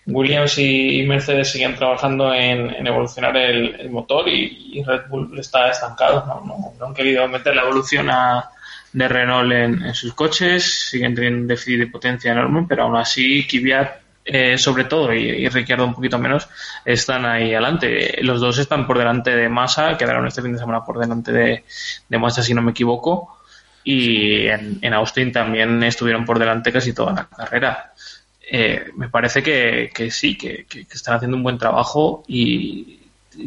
[0.04, 5.38] Williams y Mercedes siguen trabajando en, en evolucionar el, el motor y, y Red Bull
[5.38, 6.44] está estancado, ¿no?
[6.44, 8.50] No, no han querido meter la evolución a,
[8.92, 12.96] de Renault en, en sus coches, siguen teniendo un déficit de potencia enorme, pero aún
[12.96, 16.48] así Kvyat eh, sobre todo y, y Ricciardo un poquito menos
[16.84, 18.18] están ahí adelante.
[18.22, 21.64] Los dos están por delante de Massa, quedaron este fin de semana por delante de,
[22.08, 23.38] de Massa si no me equivoco
[23.84, 27.92] y en, en Austin también estuvieron por delante casi toda la carrera.
[28.50, 32.94] Eh, me parece que, que sí, que, que- están haciendo un buen trabajo y,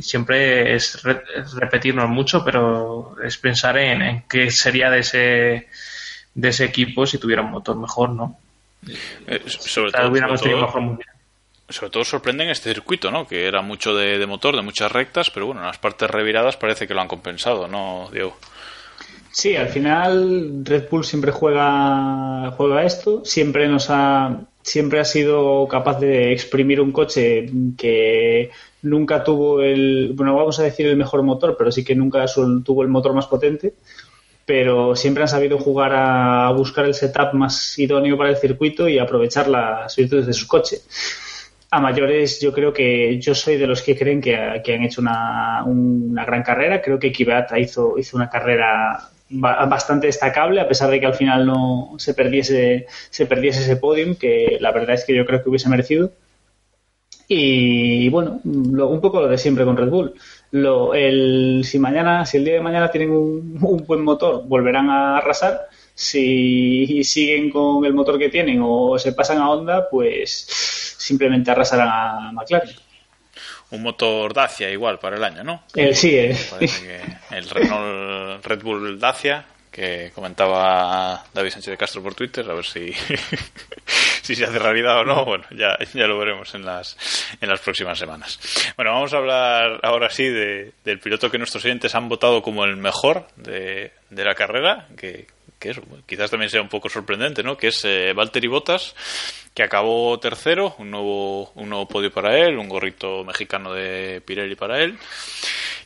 [0.02, 1.24] siempre es, re-
[1.60, 5.68] repetirnos mucho, pero es pensar en, en qué sería de ese,
[6.34, 8.38] de ese equipo si tuviera un motor mejor, ¿no?
[9.28, 10.98] Eh, sobre, O sea, todo, sobre,
[11.68, 13.28] todo, todo sorprende en este circuito, ¿no?
[13.28, 16.58] Que era mucho de, de motor, de muchas rectas, pero bueno, en las partes reviradas
[16.58, 18.36] parece que lo han compensado, ¿no, Diego?
[19.32, 25.68] Sí, al final Red Bull siempre juega, juega esto, siempre nos ha, siempre ha sido
[25.70, 31.24] capaz de exprimir un coche que nunca tuvo el, bueno, vamos a decir el mejor
[31.24, 32.26] motor, pero sí que nunca
[32.66, 33.74] tuvo el motor más potente,
[34.46, 39.00] pero siempre han sabido jugar a, buscar el setup más idóneo para el circuito y
[39.00, 40.78] aprovechar las virtudes de su coche.
[41.72, 45.02] A mayores, yo creo que yo soy de los que creen que, que han hecho
[45.02, 46.82] una, una gran carrera.
[46.82, 51.14] Creo que Kvyat hizo, hizo una carrera ba- bastante destacable, a pesar de que al
[51.16, 55.42] final no se perdiese, se perdiese ese podium, que la verdad es que yo creo
[55.42, 56.12] que hubiese merecido.
[57.28, 60.14] Y bueno, lo- un poco lo de siempre con Red Bull.
[60.52, 64.90] Lo, el, si mañana, si el día de mañana tienen un, un buen motor, volverán
[64.90, 65.70] a arrasar.
[65.94, 70.46] Si siguen con el motor que tienen o se pasan a Honda, pues
[70.98, 72.76] simplemente arrasarán a McLaren.
[73.72, 75.64] Un motor Dacia igual para el año, ¿no?
[75.76, 76.36] Eh, sí, eh.
[76.50, 82.50] Parece que el Renault Red Bull Dacia que comentaba David Sánchez de Castro por Twitter,
[82.50, 82.92] a ver si,
[84.22, 86.98] si se hace realidad o no, bueno, ya, ya lo veremos en las,
[87.40, 88.40] en las próximas semanas.
[88.76, 92.66] Bueno, vamos a hablar ahora sí de, del piloto que nuestros oyentes han votado como
[92.66, 97.42] el mejor de, de la carrera, que, que es, quizás también sea un poco sorprendente,
[97.42, 97.56] ¿no?
[97.56, 98.94] Que es eh, Valtteri Bottas,
[99.54, 104.56] que acabó tercero, un nuevo, un nuevo podio para él, un gorrito mexicano de Pirelli
[104.56, 104.98] para él.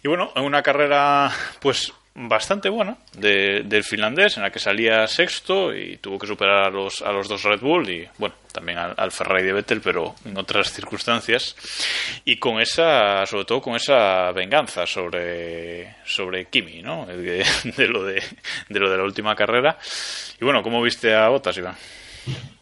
[0.02, 5.06] Y bueno, en una carrera, pues bastante buena de, del finlandés, en la que salía
[5.06, 8.78] sexto y tuvo que superar a los, a los dos Red Bull y, bueno, también
[8.78, 11.56] al, al Ferrari de Vettel, pero en otras circunstancias.
[12.24, 17.06] Y con esa, sobre todo con esa venganza sobre, sobre Kimi, ¿no?
[17.06, 17.46] De,
[17.78, 18.24] de lo de,
[18.70, 19.78] de lo de la última carrera.
[20.40, 21.76] Y bueno, ¿cómo viste a Bottas, Iván?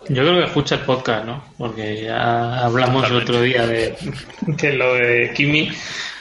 [0.09, 1.45] Yo creo que escucha el podcast, ¿no?
[1.57, 3.95] Porque ya hablamos el otro día de,
[4.41, 5.69] de lo de Kimi.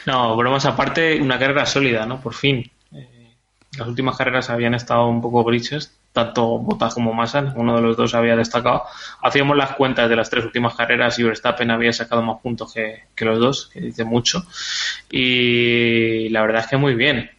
[0.05, 2.21] No, bromas aparte, una carrera sólida, ¿no?
[2.21, 2.69] Por fin.
[3.77, 7.97] Las últimas carreras habían estado un poco grises, tanto Bottas como Massa, uno de los
[7.97, 8.83] dos había destacado.
[9.21, 13.05] Hacíamos las cuentas de las tres últimas carreras y Verstappen había sacado más puntos que,
[13.15, 14.43] que los dos, que dice mucho.
[15.09, 17.31] Y la verdad es que muy bien.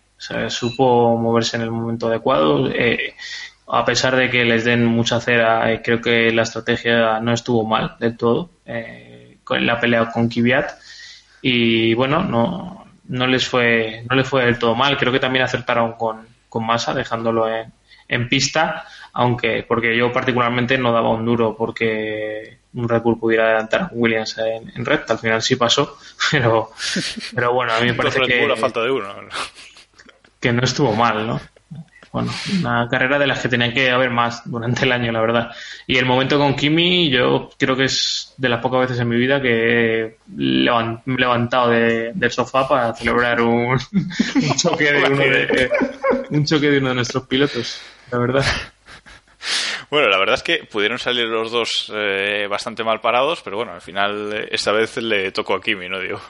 [0.49, 2.69] Supo moverse en el momento adecuado.
[2.69, 3.15] Eh,
[3.67, 7.65] a pesar de que les den mucha cera, eh, creo que la estrategia no estuvo
[7.65, 10.73] mal del todo eh, con la pelea con Kvyat
[11.43, 14.97] y bueno, no, no les fue no les fue del todo mal.
[14.97, 17.73] Creo que también acertaron con, con Massa dejándolo en,
[18.09, 23.45] en pista, aunque porque yo particularmente no daba un duro porque un Red Bull pudiera
[23.45, 25.01] adelantar a Williams en, en red.
[25.09, 25.99] Al final sí pasó,
[26.31, 26.71] pero
[27.35, 29.15] pero bueno, a mí me parece Red que a falta de uno.
[30.41, 31.41] que no estuvo mal, ¿no?
[32.15, 35.51] Bueno, una carrera de las que tenía que haber más durante el año, la verdad.
[35.89, 39.17] Y el momento con Kimi, yo creo que es de las pocas veces en mi
[39.17, 44.93] vida que he levan- me he levantado de- del sofá para celebrar un, un choque
[44.93, 45.71] de uno de,
[46.31, 47.81] un choque de uno de nuestros pilotos,
[48.13, 48.45] la verdad.
[49.91, 53.73] Bueno, la verdad es que pudieron salir los dos eh, bastante mal parados, pero bueno,
[53.73, 55.99] al final eh, esta vez le tocó a Kimi, ¿no?
[56.01, 56.21] Digo.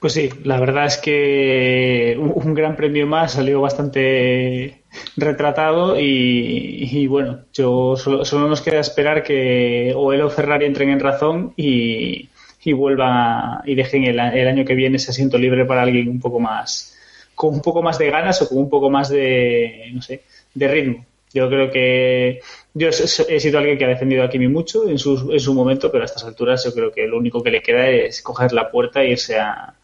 [0.00, 4.82] Pues sí, la verdad es que un gran premio más salió bastante
[5.16, 10.90] retratado y, bueno, yo solo, solo nos queda esperar que o él o Ferrari entren
[10.90, 12.28] en razón y,
[12.64, 16.20] y vuelvan y dejen el, el año que viene ese asiento libre para alguien un
[16.20, 16.96] poco más
[17.36, 20.22] con un poco más de ganas o con un poco más de no sé
[20.54, 21.06] de ritmo.
[21.32, 22.40] Yo creo que
[22.72, 25.92] yo he sido alguien que ha defendido a Kimi mucho en su, en su momento,
[25.92, 28.70] pero a estas alturas yo creo que lo único que le queda es coger la
[28.70, 29.74] puerta e irse a,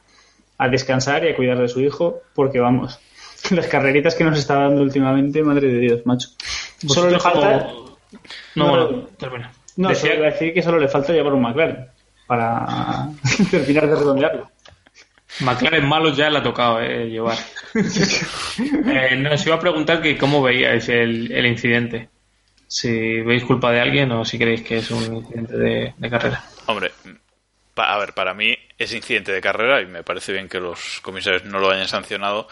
[0.57, 2.99] a descansar y a cuidar de su hijo, porque vamos,
[3.51, 6.29] las carreritas que nos está dando últimamente, madre de Dios, macho.
[6.87, 7.67] Solo le falta...
[7.69, 7.99] como-
[8.55, 9.53] No, No, termina.
[9.77, 11.87] No, Decía- solo iba a decir que solo le falta llevar un McLaren
[12.27, 13.09] para
[13.51, 14.51] terminar de redondearlo.
[15.41, 17.39] McLaren malos ya le ha tocado eh, llevar.
[18.87, 22.09] eh, no, os iba a preguntar que cómo veíais el, el incidente.
[22.67, 26.43] Si veis culpa de alguien o si creéis que es un incidente de, de carrera.
[26.67, 26.91] Hombre,
[27.75, 31.01] pa- a ver, para mí es incidente de carrera y me parece bien que los
[31.03, 32.49] comisarios no lo hayan sancionado,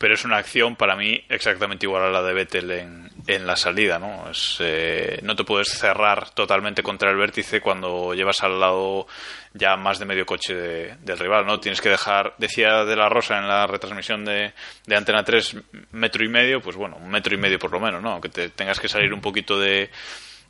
[0.00, 3.54] pero es una acción para mí exactamente igual a la de Vettel en, en la
[3.54, 4.30] salida, ¿no?
[4.30, 9.06] Es, eh, no te puedes cerrar totalmente contra el vértice cuando llevas al lado
[9.52, 11.60] ya más de medio coche de- del rival, ¿no?
[11.60, 14.54] Tienes que dejar, decía De La Rosa en la retransmisión de,
[14.86, 15.56] de Antena 3,
[15.92, 18.12] metro y medio, pues bueno, un metro y medio por lo menos, ¿no?
[18.12, 19.90] Aunque te tengas que salir un poquito de,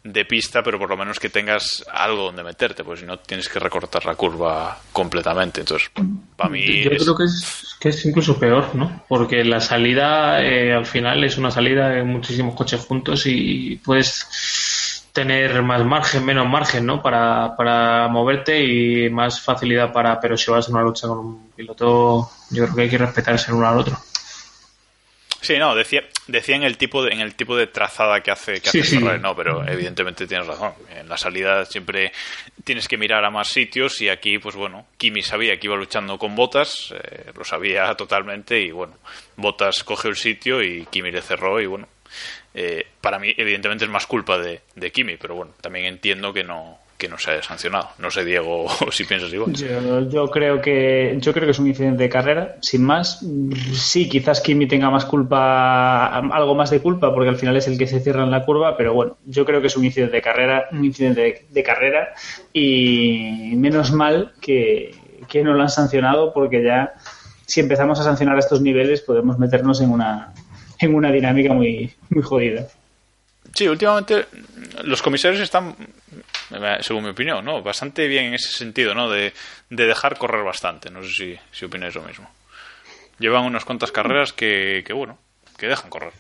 [0.03, 3.49] de pista, pero por lo menos que tengas algo donde meterte, pues si no tienes
[3.49, 5.61] que recortar la curva completamente.
[5.61, 5.91] Entonces,
[6.37, 9.03] para mí Yo es- creo que es, que es incluso peor, ¿no?
[9.09, 14.27] Porque la salida eh, al final es una salida de muchísimos coches juntos y puedes
[15.13, 17.03] tener más margen, menos margen, ¿no?
[17.03, 20.19] Para, para moverte y más facilidad para...
[20.21, 23.51] Pero si vas a una lucha con un piloto, yo creo que hay que respetarse
[23.51, 23.99] el uno al otro.
[25.41, 28.61] Sí, no, decía, decía en el tipo de, en el tipo de trazada que hace,
[28.61, 28.99] que hace sí.
[28.99, 30.75] Ferrari, no, pero evidentemente tienes razón.
[30.95, 32.13] En la salida siempre
[32.63, 36.19] tienes que mirar a más sitios y aquí, pues bueno, Kimi sabía que iba luchando
[36.19, 38.99] con Botas, eh, lo sabía totalmente y bueno,
[39.37, 41.89] Botas cogió el sitio y Kimi le cerró y bueno,
[42.53, 46.45] eh, para mí evidentemente es más culpa de, de Kimi, pero bueno, también entiendo que
[46.45, 47.89] no que no se haya sancionado.
[47.99, 49.53] No sé, Diego, si piensas igual.
[49.55, 53.25] Yo, yo creo que yo creo que es un incidente de carrera, sin más.
[53.73, 57.77] Sí, quizás Kimi tenga más culpa, algo más de culpa, porque al final es el
[57.77, 60.23] que se cierra en la curva, pero bueno, yo creo que es un incidente de
[60.23, 62.15] carrera, un incidente de, de carrera
[62.53, 64.95] y menos mal que,
[65.27, 66.93] que no lo han sancionado, porque ya
[67.47, 70.33] si empezamos a sancionar a estos niveles podemos meternos en una
[70.79, 72.69] en una dinámica muy muy jodida.
[73.55, 74.27] Sí, últimamente
[74.85, 75.75] los comisarios están,
[76.81, 77.63] según mi opinión, ¿no?
[77.63, 79.09] bastante bien en ese sentido, ¿no?
[79.11, 79.33] De,
[79.71, 80.91] de dejar correr bastante.
[80.91, 82.31] No sé si, si opináis lo mismo.
[83.19, 85.19] Llevan unas cuantas carreras que, que bueno,
[85.59, 86.13] que dejan correr.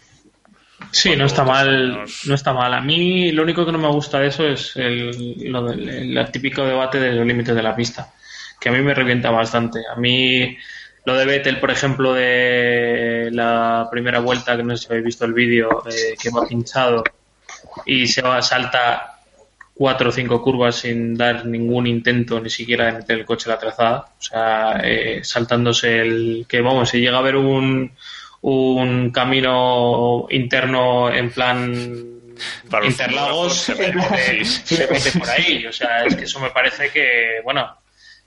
[0.93, 2.73] Sí, no está mal, no está mal.
[2.75, 6.19] A mí lo único que no me gusta de eso es el, lo del- el,
[6.19, 8.13] el típico debate de los límites de la pista,
[8.59, 9.81] que a mí me revienta bastante.
[9.95, 10.57] A mí
[11.05, 15.25] lo de Vettel, por ejemplo, de la primera vuelta, que no sé si habéis visto
[15.27, 17.05] el vídeo, eh, que va pinchado
[17.87, 19.20] y se va, salta
[19.81, 23.55] cuatro o cinco curvas sin dar ningún intento ni siquiera de meter el coche a
[23.55, 24.09] la trazada.
[24.19, 26.45] O sea, eh, saltándose el...
[26.47, 27.91] que vamos, si llega a haber un,
[28.43, 32.21] un camino interno en plan
[32.69, 35.65] Para Interlagos mete, se mete por ahí.
[35.65, 37.75] O sea, es que eso me parece que, bueno,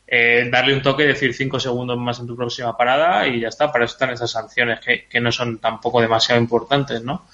[0.08, 3.72] eh, darle un toque, decir cinco segundos más en tu próxima parada y ya está.
[3.72, 7.28] Para eso están esas sanciones que, que no son tampoco demasiado importantes, ¿no?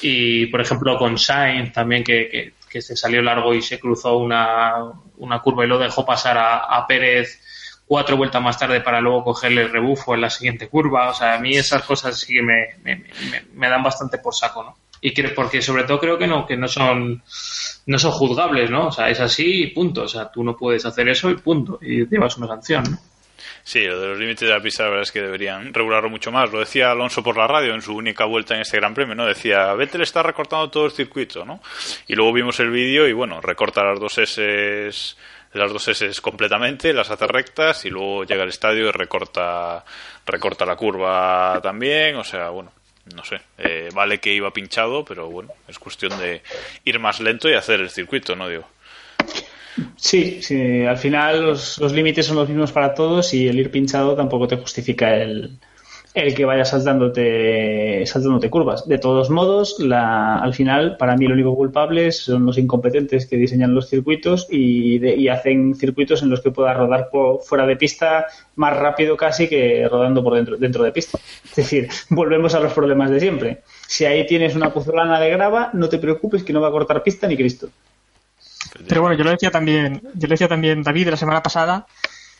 [0.00, 4.18] Y, por ejemplo, con Sainz también, que, que, que se salió largo y se cruzó
[4.18, 4.74] una,
[5.18, 7.40] una curva y lo dejó pasar a, Pérez
[7.86, 11.10] cuatro vueltas más tarde para luego cogerle el rebufo en la siguiente curva.
[11.10, 12.96] O sea, a mí esas cosas sí que me, me,
[13.30, 14.76] me, me dan bastante por saco, ¿no?
[15.00, 17.22] Y que, porque sobre todo creo que no, que no son,
[17.86, 18.88] no son juzgables, ¿no?
[18.88, 20.02] O sea, es así y punto.
[20.02, 21.78] O sea, tú no puedes hacer eso y punto.
[21.80, 22.98] Y llevas una sanción, ¿no?
[23.62, 26.30] Sí, lo de los límites de la pista, la verdad es que deberían regularlo mucho
[26.30, 26.50] más.
[26.52, 29.26] Lo decía Alonso por la radio en su única vuelta en este Gran Premio, ¿no?
[29.26, 31.60] Decía, Vettel está recortando todo el circuito, ¿no?
[32.06, 35.16] Y luego vimos el vídeo y, bueno, recorta las dos S
[35.54, 39.84] las dos S completamente, las hace rectas y luego llega al estadio y recorta,
[40.26, 42.16] recorta la curva también.
[42.16, 42.72] O sea, bueno,
[43.14, 43.40] no sé.
[43.58, 46.42] Eh, vale que iba pinchado, pero bueno, es cuestión de
[46.84, 48.48] ir más lento y hacer el circuito, ¿no?
[48.48, 48.68] Digo.
[49.96, 53.70] Sí, sí, al final los, los límites son los mismos para todos y el ir
[53.72, 55.58] pinchado tampoco te justifica el,
[56.14, 58.86] el que vayas saltándote, saltándote curvas.
[58.86, 63.36] De todos modos, la, al final, para mí lo único culpable son los incompetentes que
[63.36, 67.66] diseñan los circuitos y, de- y hacen circuitos en los que puedas rodar por, fuera
[67.66, 71.18] de pista más rápido casi que rodando por dentro, dentro de pista.
[71.44, 73.62] Es decir, volvemos a los problemas de siempre.
[73.88, 77.02] Si ahí tienes una puzolana de grava, no te preocupes que no va a cortar
[77.02, 77.70] pista ni Cristo.
[78.88, 81.86] Pero bueno, yo lo decía también, yo lo decía también David la semana pasada,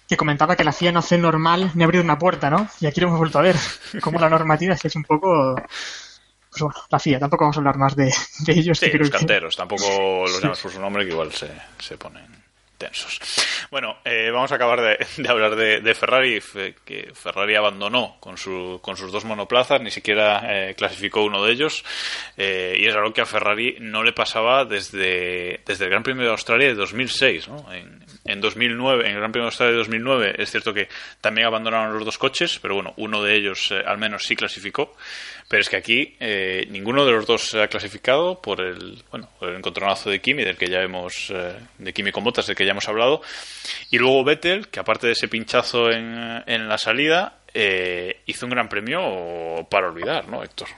[0.08, 2.68] que comentaba que la FIA no hace normal ni abrir una puerta, ¿no?
[2.80, 3.56] Y aquí lo hemos vuelto a ver,
[4.02, 7.76] como la normativa es que un poco, pues bueno, la FIA, tampoco vamos a hablar
[7.78, 8.78] más de, de ellos.
[8.78, 11.96] Sí, que los que- canteros, tampoco los llamas por su nombre que igual se, se
[11.96, 12.43] ponen.
[12.78, 13.20] Tensos.
[13.70, 18.36] Bueno, eh, vamos a acabar de, de hablar de, Ferrari, fe- que Ferrari abandonó con,
[18.36, 21.84] su, con sus dos monoplazas, ni siquiera eh, clasificó uno de ellos,
[22.36, 26.24] eh, y es algo que a Ferrari no le pasaba desde, desde el Gran Premio
[26.24, 27.48] de Australia de 2006.
[27.48, 27.72] ¿no?
[27.72, 30.88] En, en 2009, en el Gran Premio de Australia de 2009, es cierto que
[31.20, 34.94] también abandonaron los dos coches, pero bueno, uno de ellos eh, al menos sí clasificó.
[35.48, 39.28] Pero es que aquí eh, ninguno de los dos se ha clasificado por el bueno
[39.38, 42.56] por el encontronazo de Kimi, del que ya hemos eh, de Kimi con botas, del
[42.56, 43.20] que ya hemos hablado.
[43.90, 48.50] Y luego Vettel, que aparte de ese pinchazo en, en la salida, eh, hizo un
[48.50, 50.68] gran premio para olvidar, ¿no, Héctor?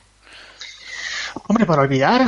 [1.48, 2.26] Hombre, para olvidar,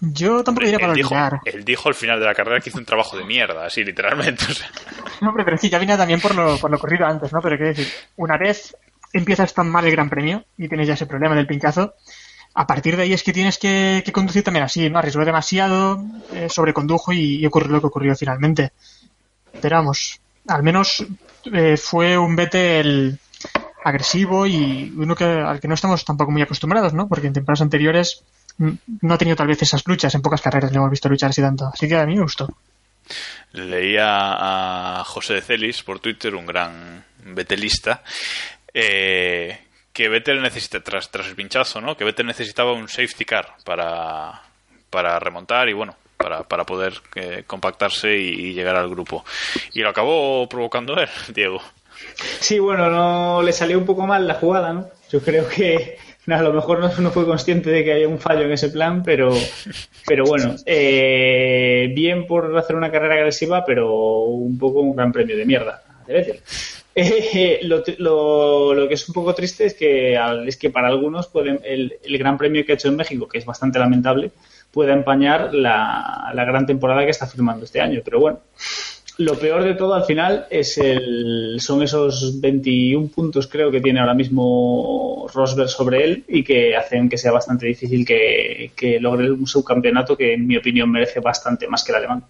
[0.00, 1.40] yo tampoco diría para él, dijo, olvidar.
[1.44, 4.44] él dijo al final de la carrera que hizo un trabajo de mierda, así literalmente.
[4.48, 4.68] o sea.
[5.20, 7.40] No, hombre, pero sí, ya viene también por lo, por lo ocurrido antes, ¿no?
[7.40, 8.76] Pero quiero decir, una vez
[9.12, 11.94] empiezas tan mal el Gran Premio y tienes ya ese problema del pinchazo,
[12.54, 14.98] a partir de ahí es que tienes que, que conducir también así, ¿no?
[14.98, 16.02] Arriesgó demasiado,
[16.32, 18.72] eh, sobrecondujo y, y ocurrió lo que ocurrió finalmente.
[19.60, 21.04] Pero vamos, al menos
[21.52, 23.18] eh, fue un Vettel
[23.84, 27.08] agresivo y uno que, al que no estamos tampoco muy acostumbrados, ¿no?
[27.08, 28.22] Porque en temporadas anteriores
[28.58, 31.40] no ha tenido tal vez esas luchas, en pocas carreras le hemos visto luchar así
[31.40, 31.70] tanto.
[31.72, 32.48] Así que a mí me gustó.
[33.52, 38.02] Leía a José de Celis por Twitter, un gran betelista,
[38.80, 39.58] eh,
[39.92, 41.96] que Vettel necesita, tras, tras el pinchazo, ¿no?
[41.96, 44.40] que Vettel necesitaba un safety car para,
[44.90, 49.24] para remontar y bueno, para, para poder eh, compactarse y, llegar al grupo.
[49.72, 51.60] Y lo acabó provocando él, Diego.
[52.38, 54.88] Sí, bueno, no le salió un poco mal la jugada, ¿no?
[55.10, 55.98] Yo creo que
[56.28, 59.02] a lo mejor no, no fue consciente de que había un fallo en ese plan,
[59.02, 59.32] pero,
[60.06, 65.36] pero bueno, eh, bien por hacer una carrera agresiva, pero un poco un gran premio
[65.36, 65.82] de mierda.
[66.06, 66.40] de Vettel.
[67.00, 67.82] Eh, lo,
[68.74, 72.18] lo- que es un poco triste es que, es que para algunos pueden, el, el
[72.18, 74.32] gran premio que ha hecho en México, que es bastante lamentable,
[74.72, 78.00] pueda empañar la, la gran temporada que está firmando este año.
[78.04, 78.40] Pero bueno,
[79.18, 84.00] lo peor de todo al final es el, son esos 21 puntos creo que tiene
[84.00, 89.30] ahora mismo Rosberg sobre él y que hacen que sea bastante difícil que, que logre
[89.30, 92.24] un subcampeonato que en mi opinión merece bastante más que el alemán.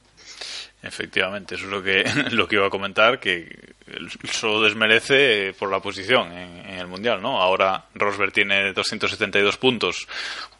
[0.80, 3.74] Efectivamente, eso es lo que, lo que iba a comentar, que
[4.30, 7.40] solo desmerece por la posición en, en el Mundial, ¿no?
[7.42, 10.06] Ahora Rosberg tiene 272 puntos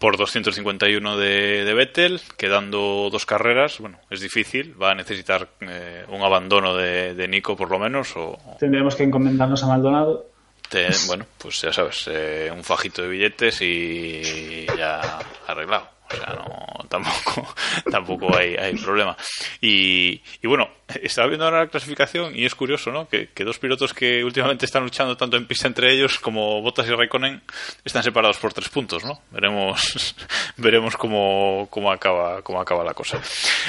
[0.01, 6.05] por 251 de, de Vettel, quedando dos carreras, bueno, es difícil, va a necesitar eh,
[6.09, 10.27] un abandono de, de Nico por lo menos, o Tendremos que encomendarnos a Maldonado.
[10.69, 15.89] te- bueno, pues ya sabes, eh, un fajito de billetes y ya arreglado.
[16.11, 17.54] O sea, no, tampoco,
[17.90, 19.16] tampoco hay, hay problema.
[19.61, 20.68] Y, y bueno,
[21.02, 23.09] estaba viendo ahora la clasificación y es curioso, ¿no?
[23.09, 26.88] Que, que dos pilotos que últimamente están luchando tanto en pista entre ellos como Bottas
[26.88, 27.42] y Raikkonen
[27.84, 29.20] están separados por tres puntos, ¿no?
[29.30, 30.16] Veremos,
[30.56, 33.20] veremos cómo, cómo acaba, cómo acaba la cosa.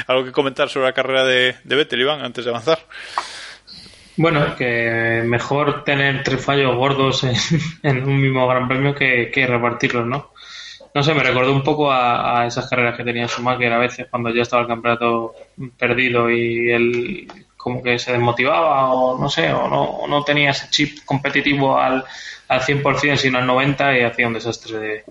[0.08, 2.80] ¿Algo que comentar sobre la carrera de, de Vettel, Iván, antes de avanzar?
[4.16, 7.36] Bueno, que mejor tener tres fallos gordos en,
[7.84, 10.32] en un mismo gran premio que, que repartirlos, ¿no?
[10.94, 14.08] No sé, me recordó un poco a, a esas carreras que tenía Schumacher a veces
[14.10, 15.36] cuando ya estaba el campeonato
[15.78, 17.28] perdido y él
[17.60, 22.06] como que se desmotivaba o no sé, o no, no tenía ese chip competitivo al,
[22.48, 25.04] al 100% sino al 90% y hacía un desastre de,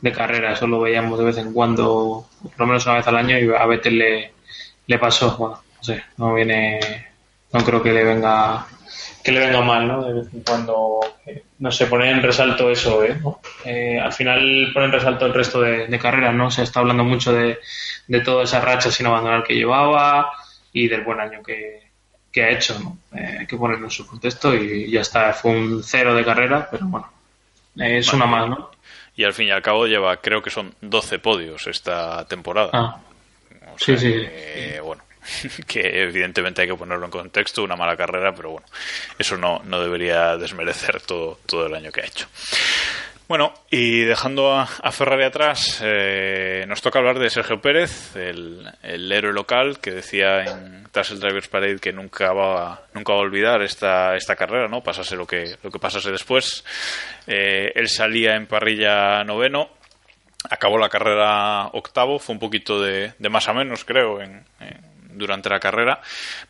[0.00, 0.52] de carrera.
[0.52, 3.48] Eso lo veíamos de vez en cuando, por lo menos una vez al año y
[3.54, 4.32] a Vettel le,
[4.86, 5.36] le pasó.
[5.36, 6.80] Bueno, no sé, no viene,
[7.52, 8.66] no creo que le venga
[9.22, 10.02] que le venga mal, ¿no?
[10.04, 13.16] De vez en cuando, eh, no sé, poner en resalto eso, ¿eh?
[13.22, 13.40] ¿no?
[13.64, 16.50] Eh, al final pone en resalto el resto de, de carreras, ¿no?
[16.50, 17.58] Se está hablando mucho de,
[18.08, 20.30] de toda esa racha sin abandonar que llevaba
[20.72, 21.82] y del buen año que,
[22.32, 22.98] que ha hecho, ¿no?
[23.18, 26.68] Eh, hay que ponerlo en su contexto y ya está, fue un cero de carrera,
[26.70, 27.10] pero bueno,
[27.76, 28.70] es una más, ¿no?
[29.14, 32.70] Y al fin y al cabo lleva, creo que son 12 podios esta temporada.
[32.72, 33.00] Ah,
[33.74, 34.10] O sí, sí.
[34.10, 35.02] que, bueno,
[35.66, 38.66] que evidentemente hay que ponerlo en contexto, una mala carrera, pero bueno,
[39.18, 42.26] eso no, no debería desmerecer todo, todo el año que ha hecho.
[43.28, 49.10] Bueno, y dejando a, Ferrari atrás, eh, nos toca hablar de Sergio Pérez, el, el
[49.10, 53.22] héroe local que decía en, tras el Drivers Parade que nunca va, nunca va a
[53.22, 54.82] olvidar esta, esta carrera, ¿no?
[54.82, 56.62] Pasase lo que, lo que pasase después.
[57.26, 59.70] Eh, él salía en parrilla noveno,
[60.50, 64.91] acabó la carrera octavo, fue un poquito de, de más a menos, creo, en, en-
[65.12, 66.00] durante la carrera,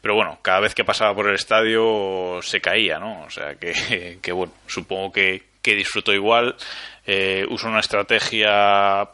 [0.00, 3.22] pero bueno, cada vez que pasaba por el estadio se caía, ¿no?
[3.22, 6.56] O sea que, que bueno, supongo que, que disfrutó igual,
[7.06, 9.08] eh, usó una estrategia,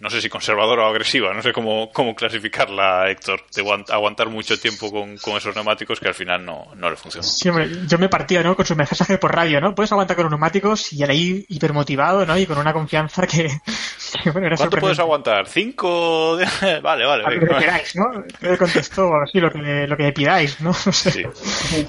[0.00, 4.28] no sé si conservadora o agresiva, no sé cómo, cómo clasificarla, Héctor, de aguant- aguantar
[4.28, 7.22] mucho tiempo con, con esos neumáticos que al final no, no le funcionó.
[7.26, 7.50] Sí,
[7.88, 8.54] yo me partía, ¿no?
[8.54, 9.74] Con su mensaje por radio, ¿no?
[9.74, 12.36] Puedes aguantar con los neumáticos y ahí hipermotivado, ¿no?
[12.38, 13.48] Y con una confianza que,
[14.22, 15.46] que, bueno, era ¿Cuánto puedes aguantar?
[15.46, 16.36] ¿Cinco?
[16.82, 17.24] vale, vale.
[17.24, 18.04] A lo que queráis, ¿no?
[18.42, 20.70] Él contestó, sí, lo que, lo que pidáis, ¿no?
[20.86, 21.10] No sé.
[21.10, 21.86] Sí.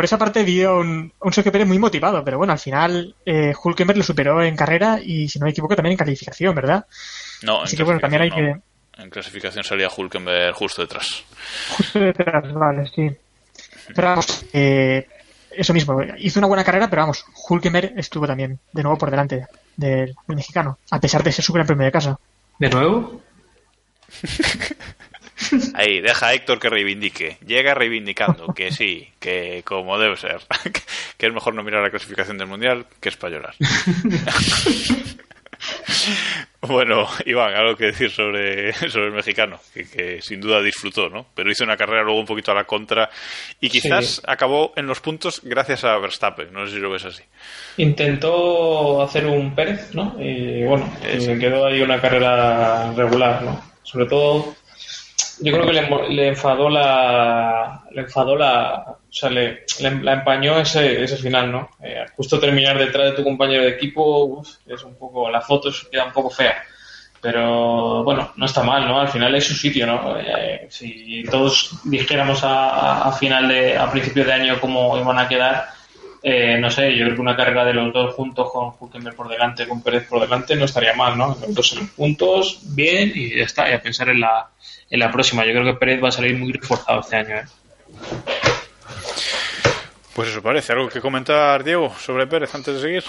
[0.00, 3.14] Por esa parte vi un, a un Sergio Pérez muy motivado, pero bueno, al final
[3.26, 6.86] eh, Hulkenberg lo superó en carrera y, si no me equivoco, también en calificación, ¿verdad?
[7.42, 8.96] No, en Así que bueno, también hay clasificación que...
[8.96, 9.04] no.
[9.04, 11.22] En clasificación salía Hulkenberg justo detrás.
[11.76, 13.10] Justo detrás, vale, sí.
[13.94, 15.06] Pero vamos, eh,
[15.50, 19.48] eso mismo, hizo una buena carrera, pero vamos, Hulkenberg estuvo también de nuevo por delante
[19.76, 22.18] del, del mexicano, a pesar de ser su gran premio de casa.
[22.58, 23.20] ¿De nuevo?
[25.74, 27.38] Ahí, deja a Héctor que reivindique.
[27.46, 30.40] Llega reivindicando que sí, que como debe ser.
[31.18, 33.54] que es mejor no mirar la clasificación del mundial que españolar.
[36.62, 41.26] bueno, Iván, algo que decir sobre, sobre el mexicano, que, que sin duda disfrutó, ¿no?
[41.34, 43.10] Pero hizo una carrera luego un poquito a la contra
[43.60, 44.22] y quizás Sí.
[44.26, 46.52] acabó en los puntos gracias a Verstappen.
[46.52, 47.22] No sé si lo ves así.
[47.76, 50.16] Intentó hacer un Pérez, ¿no?
[50.18, 51.26] Y bueno, Eso.
[51.26, 53.70] se quedó ahí una carrera regular, ¿no?
[53.82, 54.54] Sobre todo,
[55.42, 57.82] yo creo que le, le enfadó la.
[57.92, 58.84] Le enfadó la.
[58.88, 61.70] O sea, le, le- la empañó ese, ese final, ¿no?
[61.82, 65.28] Eh, justo terminar detrás de tu compañero de equipo, uf, es un poco.
[65.30, 66.62] La foto queda un poco fea.
[67.20, 68.98] Pero bueno, no está mal, ¿no?
[69.00, 70.16] Al final es su sitio, ¿no?
[70.18, 73.76] Eh, si todos dijéramos a- a final de.
[73.76, 75.66] a principio de año cómo iban a quedar.
[76.22, 79.28] Eh, no sé, yo creo que una carrera de los dos juntos con Hulkenberg por
[79.28, 81.36] delante, con Pérez por delante, no estaría mal, ¿no?
[81.40, 84.48] Los dos puntos, bien, y ya está, y a pensar en la,
[84.90, 85.46] en la próxima.
[85.46, 87.44] Yo creo que Pérez va a salir muy reforzado este año, ¿eh?
[90.14, 90.72] Pues eso parece.
[90.72, 93.04] ¿Algo que comentar, Diego, sobre Pérez antes de seguir?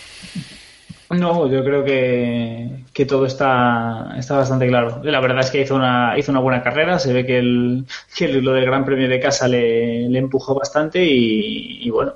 [1.09, 5.01] No, yo creo que, que todo está, está bastante claro.
[5.03, 7.85] La verdad es que hizo una, hizo una buena carrera, se ve que, el,
[8.15, 12.13] que lo del Gran Premio de Casa le, le empujó bastante y, y bueno,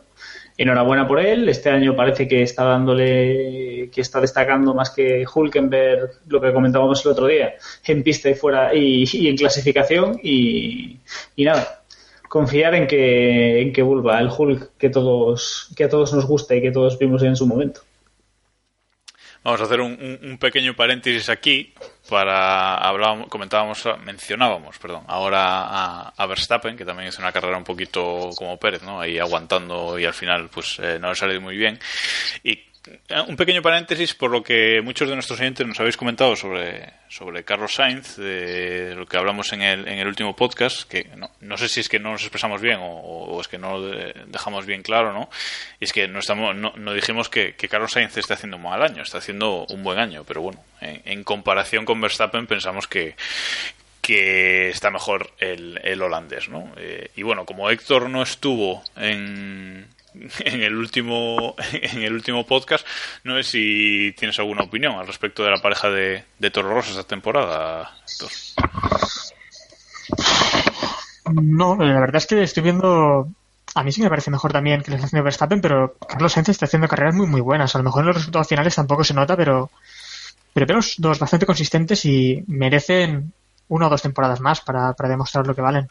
[0.57, 1.49] enhorabuena por él.
[1.49, 7.05] Este año parece que está dándole, que está destacando más que Hulkenberg, lo que comentábamos
[7.05, 10.99] el otro día, en pista y fuera y, en clasificación y,
[11.35, 11.81] y nada.
[12.29, 16.55] Confiar en que, en que vuelva el Hulk que todos, que a todos nos gusta
[16.55, 17.81] y que todos vimos en su momento.
[19.45, 21.71] Vamos a hacer un, un- pequeño paréntesis aquí
[22.09, 28.31] para hablábamos, comentábamos, mencionábamos, perdón, ahora a, Verstappen que también hizo una carrera un poquito
[28.35, 28.99] como Pérez, ¿no?
[28.99, 31.77] Ahí aguantando y al final pues eh, no le salió muy bien
[32.43, 32.57] y
[33.27, 37.43] un pequeño paréntesis por lo que muchos de nuestros oyentes nos habéis comentado sobre, sobre
[37.43, 41.57] Carlos Sainz, de lo que hablamos en el, en el último podcast, que no, no
[41.57, 44.65] sé si es que no nos expresamos bien o, es que no lo de- dejamos
[44.65, 45.29] bien claro, ¿no?
[45.79, 48.63] Y es que no, estamos, no, no dijimos que, que Carlos Sainz está haciendo un
[48.63, 52.87] mal año, está haciendo un buen año, pero bueno, en, en comparación con Verstappen pensamos
[52.87, 53.15] que,
[54.01, 56.71] que está mejor el, el holandés, ¿no?
[56.77, 59.87] Eh, y bueno, como Héctor no estuvo en,
[60.39, 62.85] en el último en el último podcast,
[63.23, 66.91] no sé si tienes alguna opinión al respecto de la pareja de, de Toro Rosso
[66.91, 67.91] esta temporada.
[71.31, 73.27] No, la verdad es que estoy viendo.
[73.73, 76.49] A mí sí me parece mejor también que lo está haciendo Verstappen, pero Carlos Sainz
[76.49, 77.75] está haciendo carreras muy muy buenas.
[77.75, 79.69] A lo mejor en los resultados finales tampoco se nota, pero
[80.53, 83.33] pero los dos bastante consistentes y merecen
[83.67, 85.89] una o dos temporadas más para, para demostrar lo que valen.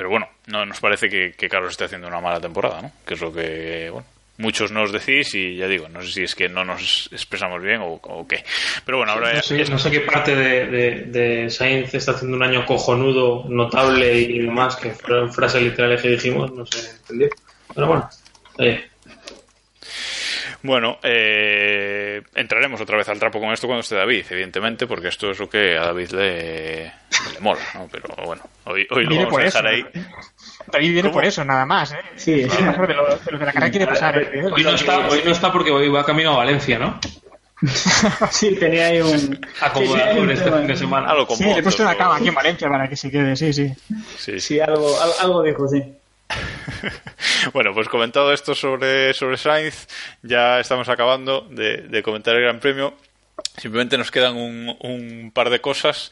[0.00, 2.90] Pero bueno, no nos parece que, que Carlos esté haciendo una mala temporada, ¿no?
[3.04, 4.06] Que es lo que, bueno,
[4.38, 7.82] muchos nos decís y ya digo, no sé si es que no nos expresamos bien
[7.82, 8.42] o, o qué.
[8.86, 12.34] Pero bueno, ahora No sé, no sé qué parte de, de, de Sainz está haciendo
[12.38, 17.28] un año cojonudo, notable y demás, que fueron frases literales que dijimos, no sé, ¿entendió?
[17.74, 18.08] Pero bueno,
[18.56, 18.89] oye,
[20.62, 25.30] Bueno, eh, entraremos otra vez al trapo con esto cuando esté David, evidentemente, porque esto
[25.30, 27.88] es lo que a David le, le mola, ¿no?
[27.90, 29.58] Pero bueno, hoy, hoy lo vamos a eso.
[29.62, 29.86] dejar ahí.
[30.70, 31.12] David viene ¿Cómo?
[31.14, 31.92] por eso, nada más.
[31.92, 31.96] ¿eh?
[32.16, 32.46] Sí.
[32.48, 34.18] Sí, de, lo, de lo de la carrera quiere pasar.
[34.18, 34.44] ¿eh?
[34.52, 37.00] hoy no está, hoy no está porque hoy va camino a Valencia, ¿no?
[38.30, 39.38] Sí, tenía ahí un.
[39.60, 41.08] Acomodado tenía en un este fin de semana.
[41.10, 43.36] Algo con Sí, le he puesto una cama aquí en Valencia para que se quede,
[43.36, 43.68] sí, sí.
[43.68, 44.40] Sí, sí.
[44.40, 45.82] Sí, algo, al- algo dijo, sí.
[47.52, 49.86] Bueno, pues comentado esto sobre, sobre Sainz,
[50.22, 52.94] ya estamos acabando de, de comentar el Gran Premio.
[53.56, 56.10] Simplemente nos quedan un, un par de cosas.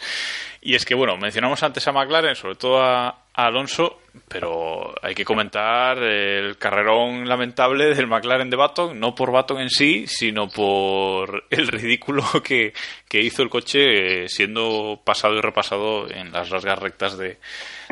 [0.61, 5.25] Y es que, bueno, mencionamos antes a McLaren, sobre todo a, Alonso, pero hay que
[5.25, 11.45] comentar el carrerón lamentable del McLaren de Baton, no por Baton en sí, sino por
[11.49, 12.73] el ridículo que,
[13.09, 17.39] que hizo el coche eh, siendo pasado y repasado en las largas rectas de,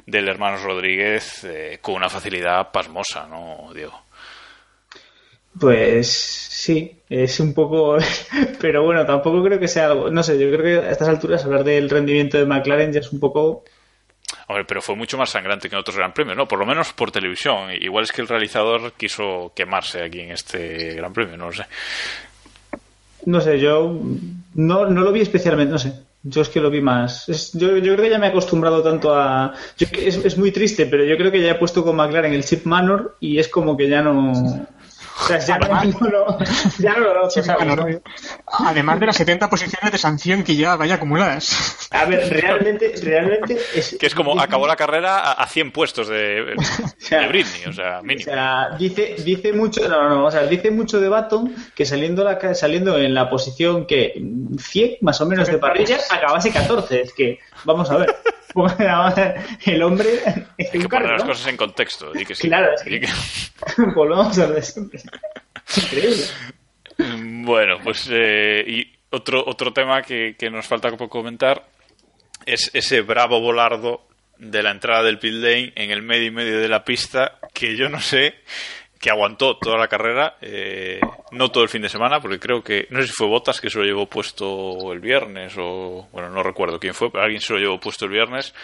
[0.04, 4.05] del hermano Rodríguez eh, con una facilidad pasmosa, ¿no, Diego?
[5.58, 7.96] Pues sí, es un poco.
[8.60, 10.10] Pero bueno, tampoco creo que sea algo.
[10.10, 13.12] No sé, yo creo que a estas alturas hablar del rendimiento de McLaren ya es
[13.12, 13.64] un poco.
[14.48, 16.46] Hombre, pero fue mucho más sangrante que en otros Gran Premios, ¿no?
[16.48, 17.70] Por lo menos por televisión.
[17.80, 21.64] Igual es que el realizador quiso quemarse aquí en este Gran Premio, no lo sé.
[23.24, 24.00] No sé, yo
[24.54, 25.92] no, no lo vi especialmente, no sé.
[26.22, 27.28] Yo es que lo vi más.
[27.28, 29.52] Es- yo, yo creo que ya me he acostumbrado tanto a.
[29.78, 32.44] yo- es, es muy triste, pero yo creo que ya he puesto con McLaren el
[32.44, 34.66] chip Manor y es como que ya no.
[35.18, 36.38] O sea, ya no, no lo-
[36.78, 37.66] ya no lo noto, Sí, ¿sabes?
[37.66, 38.00] bueno, ¿no?
[38.66, 41.88] Además de las 70 posiciones de sanción que ya vaya acumuladas.
[41.90, 43.96] A ver, realmente, realmente es.
[43.98, 46.54] Que es como acabó la carrera a, a 100 puestos de,
[47.10, 48.24] de Britney, o sea, O mínimo.
[48.30, 52.38] sea, dice, dice mucho, no, no, o sea, dice mucho de Baton que saliendo, la,
[52.54, 54.22] saliendo en la posición que
[54.58, 57.00] 100 más o menos de parrilla acabase 14.
[57.00, 58.16] Es que, vamos a ver,
[59.66, 60.08] el hombre
[60.56, 62.12] es Hay que poner las cosas en contexto.
[62.12, 62.48] di que sí.
[62.48, 63.06] Claro, es que-
[63.94, 65.00] Volvamos a lo de siempre.
[65.76, 66.24] Increíble.
[67.44, 71.66] Bueno, pues eh, y otro, otro tema que, que nos falta por comentar
[72.46, 74.06] es ese bravo volardo
[74.38, 77.76] de la entrada del pit lane en el medio y medio de la pista que
[77.76, 78.34] yo no sé
[78.98, 81.00] que aguantó toda la carrera, eh,
[81.32, 83.70] no todo el fin de semana, porque creo que, no sé si fue Botas que
[83.70, 87.52] se lo llevó puesto el viernes o, bueno, no recuerdo quién fue, pero alguien se
[87.52, 88.54] lo llevó puesto el viernes,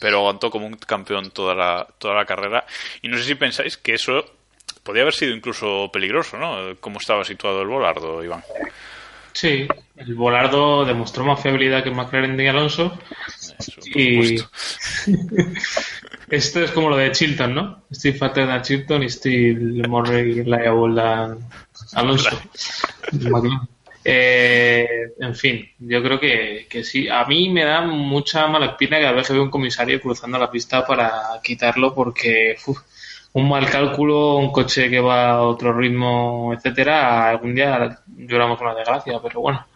[0.00, 2.64] pero aguantó como un campeón toda la, toda la carrera.
[3.02, 4.24] Y no sé si pensáis que eso
[4.82, 6.76] podía haber sido incluso peligroso, ¿no?
[6.80, 8.42] Cómo estaba situado el volardo, Iván.
[9.40, 9.66] Sí,
[9.96, 12.92] el Volardo demostró más fiabilidad que McLaren de Alonso.
[13.58, 14.36] Eso, Y
[16.28, 17.84] esto es como lo de Chilton, ¿no?
[17.90, 21.38] Still fatter than Chilton y still more reliable than
[21.94, 22.38] Alonso.
[24.04, 24.86] Eh,
[25.18, 27.08] en fin, yo creo que, que sí.
[27.08, 30.50] A mí me da mucha mala espina cada vez que veo un comisario cruzando la
[30.50, 32.78] pista para quitarlo porque uf,
[33.32, 38.74] un mal cálculo, un coche que va a otro ritmo, etcétera, algún día lloramos una
[38.74, 39.66] desgracia, pero bueno.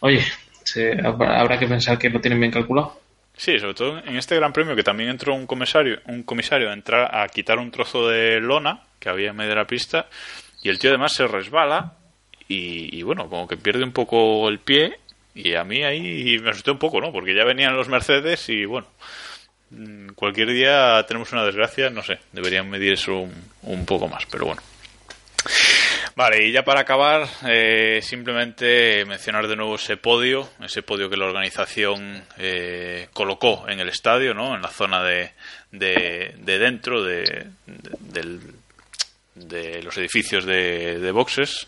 [0.00, 0.22] Oye,
[0.64, 3.00] se- habrá que pensar que lo tienen bien calculado.
[3.36, 6.72] Sí, sobre todo en este gran premio que también entró un comisario, un comisario a
[6.72, 10.06] entrar a quitar un trozo de lona que había en medio de la pista
[10.62, 11.92] y el tío además se resbala
[12.48, 14.98] y, y bueno, como que pierde un poco el pie
[15.34, 17.12] y a mí ahí me asusté un poco, ¿no?
[17.12, 18.86] Porque ya venían los Mercedes y bueno,
[20.14, 23.28] cualquier día tenemos una desgracia, no sé, deberían medir eso
[23.62, 24.62] un, poco más, pero bueno.
[26.14, 31.16] Vale, y ya para acabar, eh, simplemente mencionar de nuevo ese podio, ese podio que
[31.18, 34.54] la organización eh, colocó en el estadio, ¿no?
[34.54, 35.32] En la zona de,
[35.72, 38.40] de, de dentro de, de-
[39.34, 41.66] de los edificios de boxes,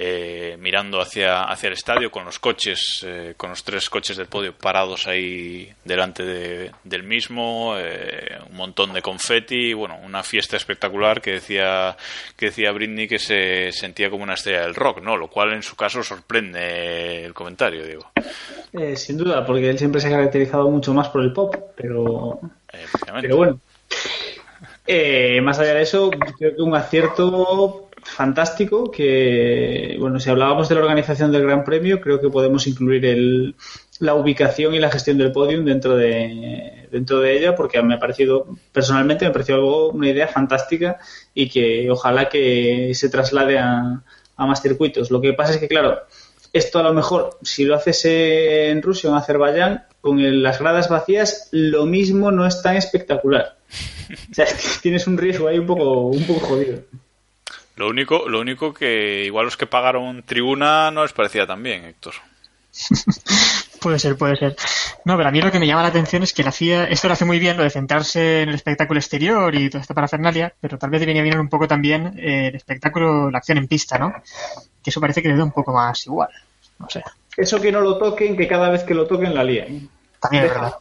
[0.00, 4.28] eh, mirando hacia, hacia el estadio con los coches, eh, con los tres coches del
[4.28, 10.56] podio parados ahí delante de- del mismo, eh, un montón de confeti, bueno, una fiesta
[10.56, 11.96] espectacular que decía
[12.36, 15.16] que decía Britney que se sentía como una estrella del rock, ¿no?
[15.16, 18.08] Lo cual en su caso sorprende el comentario, digo.
[18.72, 22.38] Eh, sin duda, porque él siempre se ha caracterizado mucho más por el pop, pero,
[23.20, 23.60] pero bueno.
[25.42, 30.80] Más allá de eso, creo que un acierto fantástico que, bueno, si hablábamos de la
[30.82, 33.54] organización del Gran Premio, creo que podemos incluir el,
[34.00, 37.98] la ubicación y la gestión del podium dentro de, dentro de ella, porque me ha
[37.98, 40.98] parecido, personalmente me ha parecido algo, una idea fantástica
[41.34, 44.02] y que ojalá que se traslade a,
[44.36, 45.10] a más circuitos.
[45.10, 45.98] Lo que pasa es que, claro,
[46.52, 50.58] esto a lo mejor, si lo haces en Rusia o en Azerbaiyán, con el- las
[50.60, 53.56] gradas vacías, lo mismo no es tan espectacular.
[54.30, 56.78] O sea, es que tienes un riesgo ahí un poco, un poco jodido.
[57.78, 61.84] Lo único, lo único que igual los que pagaron tribuna no les parecía tan bien,
[61.84, 62.14] Héctor.
[63.80, 64.56] Puede ser, puede ser.
[65.04, 67.06] No, pero a mí lo que me llama la atención es que la FIA, esto
[67.06, 70.52] lo hace muy bien, lo de centrarse en el espectáculo exterior y toda esta parafernalia,
[70.60, 73.96] pero tal vez debería venir un poco también eh, el espectáculo, la acción en pista,
[73.96, 74.12] ¿no?
[74.82, 76.30] Que eso parece que le da un poco más igual.
[76.80, 77.04] No sé.
[77.36, 79.88] Eso que no lo toquen, que cada vez que lo toquen la líen.
[80.18, 80.74] También es verdad.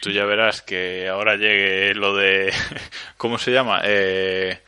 [0.00, 2.50] Tú ya verás que ahora llegue lo de.
[3.18, 3.82] ¿Cómo se llama?
[3.84, 4.58] Eh,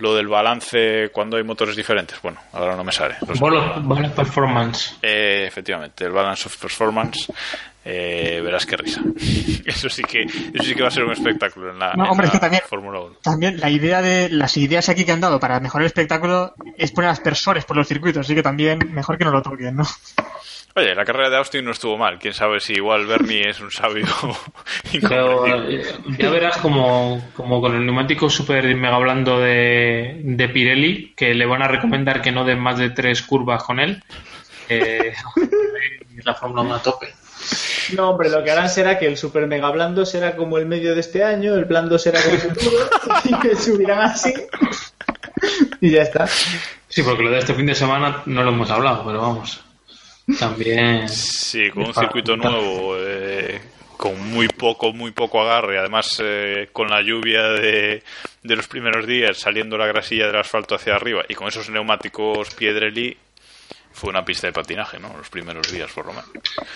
[0.00, 2.20] lo del balance cuando hay motores diferentes.
[2.22, 3.16] Bueno, ahora no me sale.
[3.38, 4.96] Buena performance.
[5.02, 7.30] Eh, efectivamente, el balance of performance.
[7.84, 9.00] eh, verás qué risa.
[9.64, 12.10] Eso sí que, eso sí que va a ser un espectáculo en la, No, en
[12.10, 13.16] hombre, es que también- Fórmula 1.
[13.22, 16.90] También la idea de las ideas aquí que han dado para mejorar el espectáculo es
[16.92, 19.84] poner aspersores por los circuitos, así que también mejor que no lo toquen, ¿no?
[20.76, 22.18] Oye, la carrera de Austin no estuvo mal.
[22.18, 24.06] Quién sabe si igual Bernie es un sabio
[24.92, 25.44] Pero
[26.18, 31.46] ya verás como, como con el neumático super mega blando de, de Pirelli, que le
[31.46, 34.02] van a recomendar que no den más de tres curvas con él.
[34.68, 35.12] Eh,
[36.24, 37.12] la Fórmula 1 a tope.
[37.96, 40.94] No, hombre, lo que harán será que el super mega blando será como el medio
[40.94, 42.76] de este año, el blando será como el futuro,
[43.24, 44.32] y que subirán así.
[45.80, 46.28] y ya está.
[46.88, 49.64] Sí, porque lo de este fin de semana no lo hemos hablado, pero vamos.
[50.38, 51.08] También.
[51.08, 53.60] Sí, con un circuito nuevo, eh,
[53.96, 58.02] con muy poco, muy poco agarre, además eh, con la lluvia de,
[58.42, 62.54] de los primeros días, saliendo la grasilla del asfalto hacia arriba y con esos neumáticos
[62.54, 63.16] Piedrelli,
[63.92, 65.14] fue una pista de patinaje, ¿no?
[65.16, 66.30] Los primeros días, por lo menos.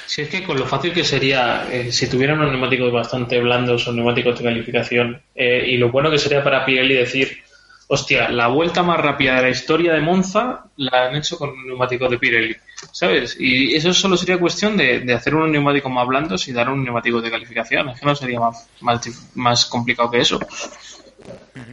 [0.07, 3.87] Si es que con lo fácil que sería, eh, si tuvieran unos neumáticos bastante blandos
[3.89, 7.39] o neumáticos de calificación, eh, y lo bueno que sería para Pirelli decir,
[7.87, 12.11] hostia, la vuelta más rápida de la historia de Monza la han hecho con neumáticos
[12.11, 12.57] de Pirelli,
[12.93, 13.37] ¿sabes?
[13.39, 16.83] Y eso solo sería cuestión de, de hacer unos neumáticos más blandos y dar un
[16.85, 20.39] neumático de calificación, es que no sería más, más, más complicado que eso.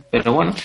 [0.09, 0.55] Pero bueno,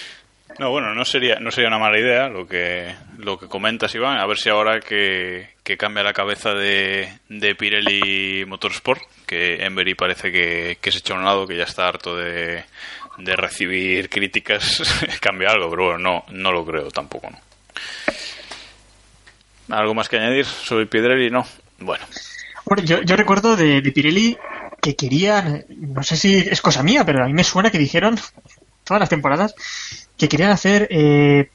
[0.59, 4.19] No, bueno, no sería, no sería una mala idea lo que, lo que comentas, Iván.
[4.19, 9.95] A ver si ahora que, que cambia la cabeza de, de Pirelli Motorsport, que Embery
[9.95, 12.65] parece que, que se echa a un lado, que ya está harto de,
[13.19, 14.83] de recibir críticas,
[15.21, 17.39] cambia algo, pero bueno, no, no lo creo tampoco, ¿no?
[19.69, 21.31] ¿Algo más que añadir sobre Pirelli?
[21.31, 21.47] No.
[21.79, 22.05] Bueno,
[22.65, 24.37] Bueno, yo, yo recuerdo de, de Pirelli
[24.81, 28.19] que querían, no sé si es cosa mía, pero a mí me suena que dijeron
[28.85, 29.55] todas las temporadas
[30.17, 31.51] que querían hacer eh,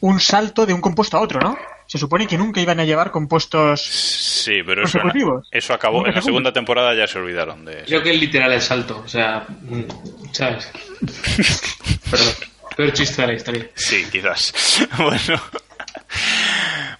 [0.00, 1.58] un salto de un compuesto a otro, ¿no?
[1.86, 3.80] Se supone que nunca iban a llevar compuestos.
[3.80, 5.98] sí, pero eso, acabó.
[5.98, 7.84] ¿Nunca En la segunda temporada ya se olvidaron de eso.
[7.86, 10.68] creo que el literal es salto, o sea, mm, ¿sabes?
[12.10, 12.34] Perdón,
[12.76, 13.66] peor chiste de la historia.
[13.74, 14.52] Sí, quizás.
[14.98, 15.40] bueno.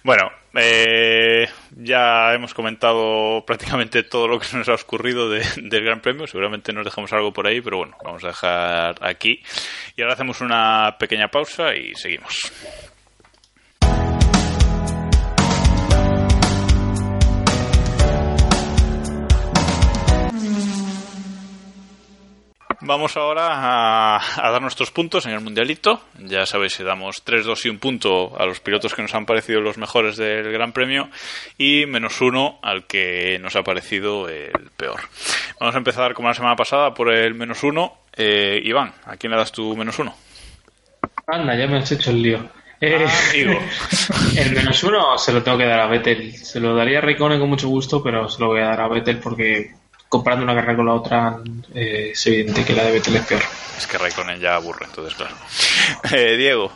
[0.03, 6.01] Bueno, eh, ya hemos comentado prácticamente todo lo que nos ha ocurrido de- del Gran
[6.01, 6.27] Premio.
[6.27, 9.41] Seguramente nos dejamos algo por ahí, pero bueno, vamos a dejar aquí.
[9.95, 12.51] Y ahora hacemos una pequeña pausa y seguimos.
[22.87, 24.15] Vamos ahora a,
[24.47, 26.01] a dar nuestros puntos en el Mundialito.
[26.19, 29.25] Ya sabéis que damos 3, 2 y un punto a los pilotos que nos han
[29.25, 31.09] parecido los mejores del Gran Premio
[31.57, 35.01] y menos uno al que nos ha parecido el peor.
[35.59, 37.93] Vamos a empezar como la semana pasada por el menos uno.
[38.15, 40.15] Eh, Iván, ¿a quién le das tu menos uno?
[41.27, 42.49] Anda, ya me has hecho el lío.
[42.79, 46.33] Eh, Ah, el menos uno se lo tengo que dar a Vettel.
[46.37, 48.87] Se lo daría a Raikkonen con mucho gusto, pero se lo voy a dar a
[48.87, 49.71] Vettel porque
[50.09, 51.37] comparando una carrera con la otra
[51.73, 53.41] eh, es evidente que la de Vettel es peor.
[53.77, 55.35] Es que Raikkonen ya aburre, entonces claro.
[56.11, 56.71] Eh, Diego,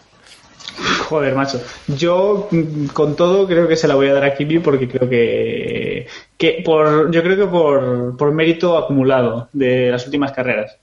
[1.09, 1.61] Joder, macho.
[1.87, 5.09] Yo, mm, con todo, creo que se la voy a dar a Kimi porque creo
[5.09, 6.07] que.
[6.37, 10.77] que por, yo creo que por, por mérito acumulado de las últimas carreras.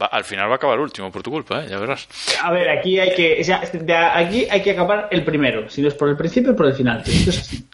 [0.00, 1.68] va- al final va a acabar último por tu culpa, ¿eh?
[1.68, 2.08] ya verás.
[2.42, 3.38] A ver, aquí hay que.
[3.40, 5.68] o sea, de aquí hay que acabar el primero.
[5.68, 7.02] Si no es por el principio, por el final.
[7.02, 7.12] tío.
[7.14, 7.66] Esto es así.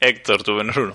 [0.00, 0.94] Héctor, tu menos uno.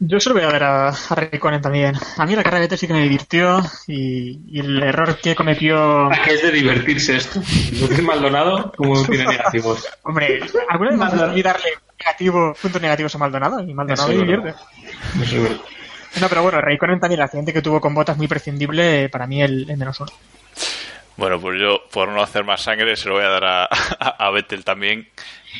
[0.00, 1.96] Yo se lo voy a ver a, a Raikkonen también.
[2.16, 5.34] A mí la carrera de Vettel sí que me divirtió y, y el error que
[5.34, 6.06] cometió.
[6.06, 7.40] ¿A qué es de divertirse esto?
[7.40, 8.72] ¿No es Maldonado?
[8.76, 9.88] ¿Cómo tiene negativos?
[10.04, 11.36] Hombre, ¿alguna vez Maldonado.
[11.36, 11.68] has darle
[11.98, 13.60] negativo, puntos negativos a Maldonado?
[13.60, 14.54] Y Maldonado Eso divierte.
[16.20, 19.42] No, pero bueno, Raikkonen también, el accidente que tuvo con botas muy prescindible, para mí
[19.42, 20.12] el, el menos uno.
[21.18, 24.30] Bueno, pues yo, por no hacer más sangre, se lo voy a dar a, a,
[24.30, 25.08] Vettel también,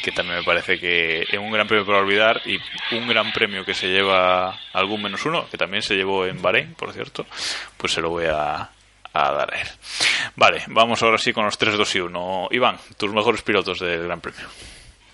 [0.04, 2.60] que también me parece que es un gran premio para olvidar y
[2.94, 6.74] un gran premio que se lleva algún menos uno, que también se llevó en Bahrein,
[6.74, 7.26] por cierto,
[7.76, 8.70] pues se lo voy a,
[9.12, 9.66] a dar a él.
[10.36, 12.48] Vale, vamos ahora sí con los 3, 2 y 1.
[12.52, 14.46] Iván, tus mejores pilotos del gran premio.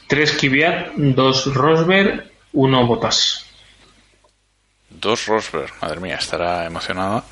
[0.07, 3.51] Tres Kvyat, dos Rosberg, uno Botas.
[5.01, 7.25] Dos Rosberg, madre mía, estará emocionada.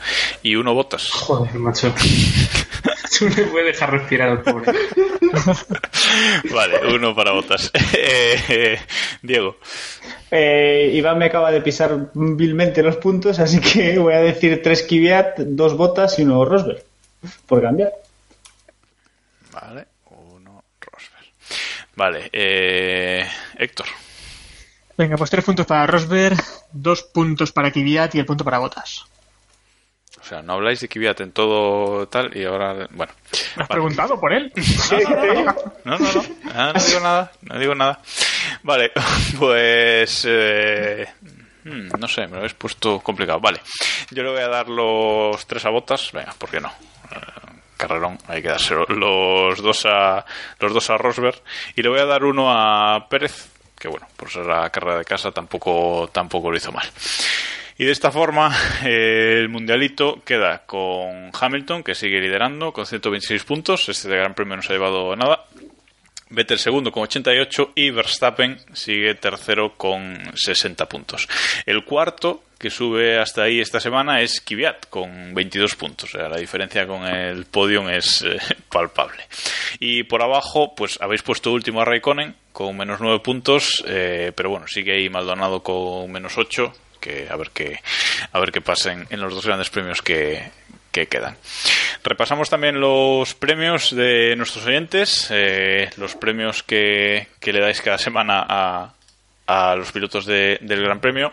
[0.42, 1.10] Y uno Botas.
[1.10, 1.94] Joder, macho.
[3.18, 4.72] Tú me puedes dejar respirar al pobre.
[6.52, 7.70] Vale, uno para Botas.
[7.74, 8.78] Eh, eh,
[9.22, 9.56] Diego.
[10.30, 14.82] Eh, Iván me acaba de pisar vilmente los puntos, así que voy a decir tres
[14.82, 16.82] Kvyat, dos botas y uno Rosberg.
[17.46, 17.92] Por cambiar.
[19.52, 21.26] Vale, uno Rosberg.
[21.94, 23.26] Vale, eh,
[23.58, 23.86] Héctor.
[25.02, 26.36] Venga, pues tres puntos para Rosberg,
[26.70, 29.04] dos puntos para Kvyat y el punto para botas.
[30.20, 32.86] O sea, no habláis de Kvyat en todo tal y ahora...
[32.92, 33.12] Bueno.
[33.56, 33.68] ¿Me has Vale.
[33.68, 34.52] preguntado por él?
[35.84, 36.22] No, no, no.
[36.54, 37.32] Ah, no digo nada.
[37.40, 38.00] No digo nada.
[38.62, 38.92] Vale,
[39.40, 40.24] pues...
[40.28, 41.08] eh,
[41.64, 43.40] hmm, no sé, me lo habéis puesto complicado.
[43.40, 43.60] Vale,
[44.12, 46.12] yo le voy a dar los tres a botas.
[46.12, 46.68] Venga, ¿por qué no?
[47.10, 47.16] Eh,
[47.76, 48.84] Carrerón, hay que dárselo.
[48.86, 50.24] Los dos a
[50.60, 51.42] los dos a Rosberg.
[51.74, 53.48] Y le voy a dar uno a Pérez,
[53.82, 56.88] que bueno, por ser la carrera de casa tampoco, tampoco lo hizo mal.
[57.76, 58.54] Y de esta forma,
[58.84, 63.88] el mundialito queda con Hamilton, que sigue liderando con 126 puntos.
[63.88, 65.46] Este Gran Premio no se ha llevado nada.
[66.32, 71.28] Vettel segundo con 88 y Verstappen sigue tercero con 60 puntos.
[71.66, 76.14] El cuarto que sube hasta ahí esta semana es Kvyat con 22 puntos.
[76.14, 78.38] La diferencia con el podium es eh,
[78.70, 79.22] palpable.
[79.78, 84.48] Y por abajo, pues habéis puesto último a Raikkonen con menos 9 puntos, eh, pero
[84.48, 87.80] bueno, sigue ahí Maldonado con menos 8 que a ver qué
[88.30, 90.40] a ver qué pasa en, en los dos grandes premios que,
[90.92, 91.36] que quedan.
[92.04, 97.98] Repasamos también los premios de nuestros oyentes, eh, los premios que, que, le dais cada
[97.98, 98.94] semana a,
[99.46, 101.32] a los pilotos de, del Gran Premio.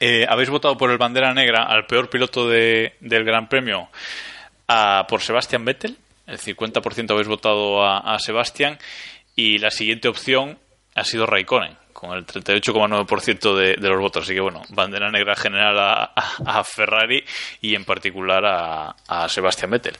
[0.00, 3.88] Eh, habéis votado por el bandera negra al peor piloto de, del Gran Premio
[4.68, 5.96] a, por Sebastian Vettel.
[6.26, 8.78] El 50% habéis votado a, a Sebastian.
[9.34, 10.58] Y la siguiente opción
[10.94, 14.22] ha sido Raikkonen con el 38,9% de, de, los votos.
[14.22, 17.24] Así que bueno, bandera negra general a, a, a Ferrari
[17.60, 19.96] y en particular a, a, Sebastian Vettel.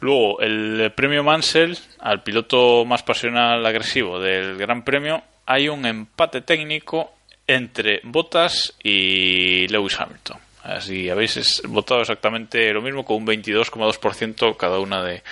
[0.00, 6.40] Luego, el premio Mansell al piloto más pasional agresivo del Gran Premio, hay un empate
[6.40, 7.12] técnico
[7.46, 10.38] entre Bottas y Lewis Hamilton.
[10.62, 15.22] Así habéis votado exactamente lo mismo, con un 22,2% cada una de,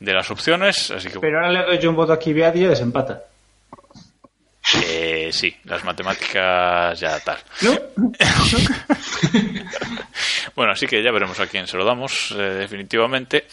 [0.00, 0.90] de, las opciones.
[0.90, 1.20] Así que...
[1.20, 3.22] Pero ahora le doy yo un voto aquí y desempata.
[4.82, 7.38] Eh, sí, las matemáticas ya tal.
[7.62, 7.72] ¿No?
[10.56, 13.46] bueno, así que ya veremos a quién se lo damos, eh, definitivamente.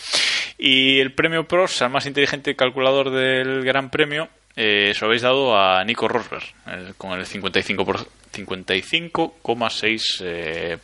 [0.58, 5.24] Y el premio PROS al más inteligente calculador del Gran Premio eh, se lo habéis
[5.24, 8.08] dado a Nico Rosberg eh, con el 55%.
[8.32, 10.78] 55,6% eh,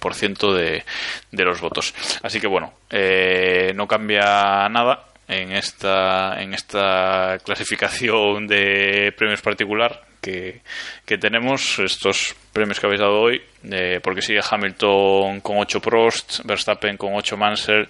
[0.54, 0.84] de,
[1.32, 1.94] de los votos.
[2.22, 10.07] Así que bueno, eh, no cambia nada en esta, en esta clasificación de premios particular
[10.28, 10.62] que,
[11.06, 16.40] que tenemos, estos premios que habéis dado hoy, eh, porque sigue Hamilton con 8 Prost,
[16.44, 17.88] Verstappen con 8 Mansell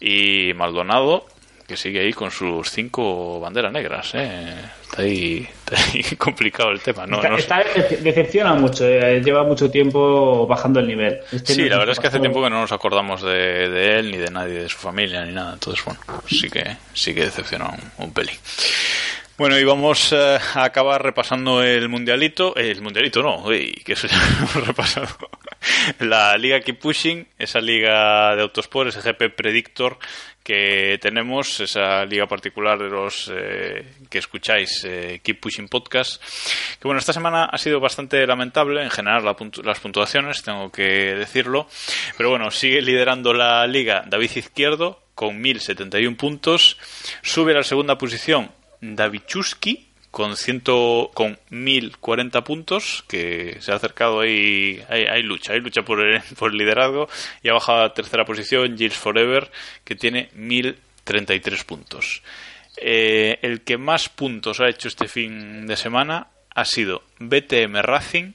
[0.00, 1.26] y Maldonado,
[1.66, 4.12] que sigue ahí con sus 5 banderas negras.
[4.14, 4.54] ¿eh?
[4.82, 7.04] Está, ahí, está ahí complicado el tema.
[7.06, 7.64] No, está, no está
[8.00, 11.20] decepciona mucho, eh, lleva mucho tiempo bajando el nivel.
[11.32, 14.12] Este sí, la verdad es que hace tiempo que no nos acordamos de, de, él,
[14.12, 15.54] ni de nadie de su familia, ni nada.
[15.54, 18.36] Entonces, bueno, sí que, sí que decepciona un, un pelín.
[19.42, 22.56] Bueno, y vamos uh, a acabar repasando el mundialito.
[22.56, 25.08] Eh, el mundialito no, que eso ya hemos repasado.
[25.98, 29.98] La Liga Keep Pushing, esa liga de Autosport, ese GP Predictor
[30.44, 36.22] que tenemos, esa liga particular de los eh, que escucháis, eh, Keep Pushing Podcast.
[36.78, 41.66] Que bueno, esta semana ha sido bastante lamentable en general las puntuaciones, tengo que decirlo.
[42.16, 46.78] Pero bueno, sigue liderando la liga David Izquierdo con 1071 puntos.
[47.22, 54.20] Sube a la segunda posición Davichuski con ciento, con 1040 puntos que se ha acercado
[54.20, 57.08] ahí hay, lucha hay lucha por el, por el, liderazgo.
[57.42, 59.50] Y ha bajado a tercera posición Gilles Forever
[59.84, 62.22] que tiene 1033 puntos.
[62.76, 68.32] Eh, el que más puntos ha hecho este fin de semana ha sido BTM Racing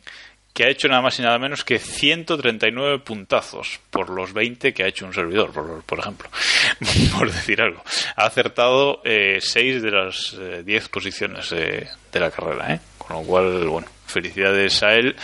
[0.58, 4.84] que ha hecho nada más y nada menos que 139 puntazos por los 20 que
[4.84, 6.32] ha hecho un servidor, por, por ejemplo,
[7.16, 7.84] por decir algo.
[8.16, 12.80] Ha acertado eh, 6 de las eh, 10 posiciones eh, de la carrera, ¿eh?
[12.98, 15.16] con lo cual, bueno, felicidades a él.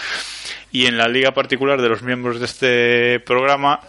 [0.72, 3.80] Y en la liga particular de los miembros de este programa,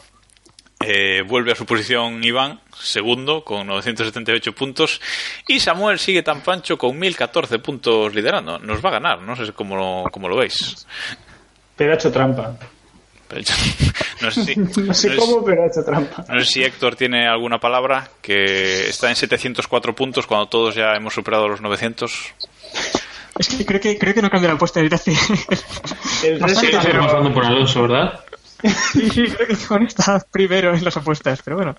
[0.80, 5.00] eh, vuelve a su posición Iván, segundo, con 978 puntos.
[5.48, 8.58] Y Samuel sigue tan pancho con 1014 puntos liderando.
[8.58, 10.86] Nos va a ganar, no sé cómo, cómo lo veis.
[11.76, 12.56] Pero ha hecho trampa.
[14.20, 16.24] No sé, si, no sé no cómo, es, pero ha hecho trampa.
[16.28, 20.92] No sé si Héctor tiene alguna palabra que está en 704 puntos cuando todos ya
[20.94, 22.34] hemos superado los 900.
[23.38, 25.12] Es que creo que, creo que no cambia la apuesta desde hace.
[26.22, 28.20] El resto está pasando por Alonso, ¿verdad?
[28.62, 31.76] sí, sí, creo que con está primero en las apuestas, pero bueno.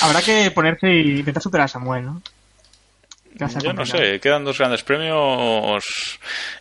[0.00, 2.22] Habrá que ponerse y intentar superar a Samuel, ¿no?
[3.62, 5.84] Yo no sé, quedan dos grandes premios.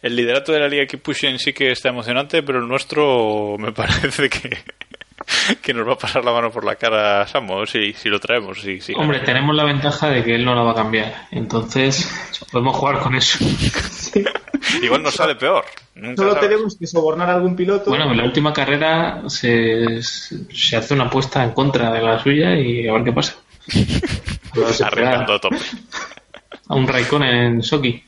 [0.02, 3.72] El liderato de la Liga Keep Pushing sí que está emocionante, pero el nuestro me
[3.74, 4.58] parece que,
[5.62, 8.20] que nos va a pasar la mano por la cara a Samo si, si lo
[8.20, 8.62] traemos.
[8.62, 12.10] Si, si Hombre, tenemos la ventaja de que él no la va a cambiar, entonces
[12.52, 13.38] podemos jugar con eso.
[13.92, 14.24] Sí.
[14.82, 15.66] Igual nos sale peor.
[15.96, 16.50] Nunca Solo sabes.
[16.50, 17.90] tenemos que sobornar a algún piloto.
[17.90, 22.56] Bueno, en la última carrera se, se hace una apuesta en contra de la suya
[22.56, 23.36] y a ver qué pasa.
[24.86, 25.58] Arriesgando a tope
[26.72, 28.02] a un Raikkonen en Soki.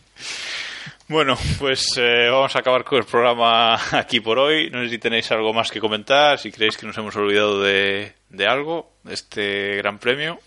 [1.09, 4.69] Bueno, pues eh, vamos a acabar con el programa aquí por hoy.
[4.69, 8.13] No sé si tenéis algo más que comentar, si creéis que nos hemos olvidado de,
[8.29, 10.39] de algo, de este gran premio.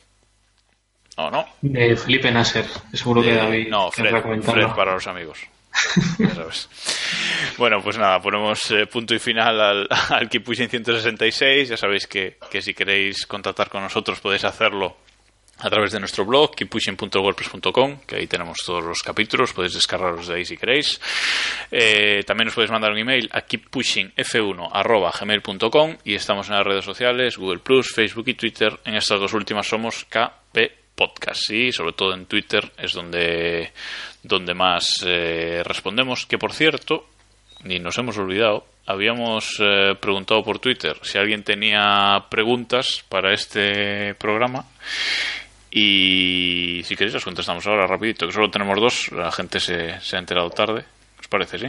[1.19, 1.47] ¿O no?
[1.61, 3.69] De Felipe Nasser, seguro de, que David.
[3.69, 5.39] No, Fred, Fred para los amigos.
[7.59, 11.69] bueno, pues nada, ponemos eh, punto y final al, al Keep Pushing 166.
[11.69, 14.97] Ya sabéis que, que si queréis contactar con nosotros podéis hacerlo
[15.59, 20.37] a través de nuestro blog keeppushing.wordpress.com que ahí tenemos todos los capítulos podéis descargarlos de
[20.37, 21.01] ahí si queréis.
[21.71, 27.39] Eh, también nos podéis mandar un email a keeppushingf1.gmail.com y estamos en las redes sociales
[27.39, 28.79] Google Facebook y Twitter.
[28.85, 30.59] En estas dos últimas somos KP
[30.95, 31.51] Podcast.
[31.51, 33.73] Y sobre todo en Twitter es donde
[34.23, 36.27] donde más eh, respondemos.
[36.27, 37.09] Que por cierto
[37.65, 44.15] ni nos hemos olvidado habíamos eh, preguntado por Twitter si alguien tenía preguntas para este
[44.15, 44.65] programa
[45.79, 50.17] y si queréis las contestamos ahora rapidito, que solo tenemos dos, la gente se, se
[50.17, 50.85] ha enterado tarde.
[51.21, 51.67] ¿Os parece, sí?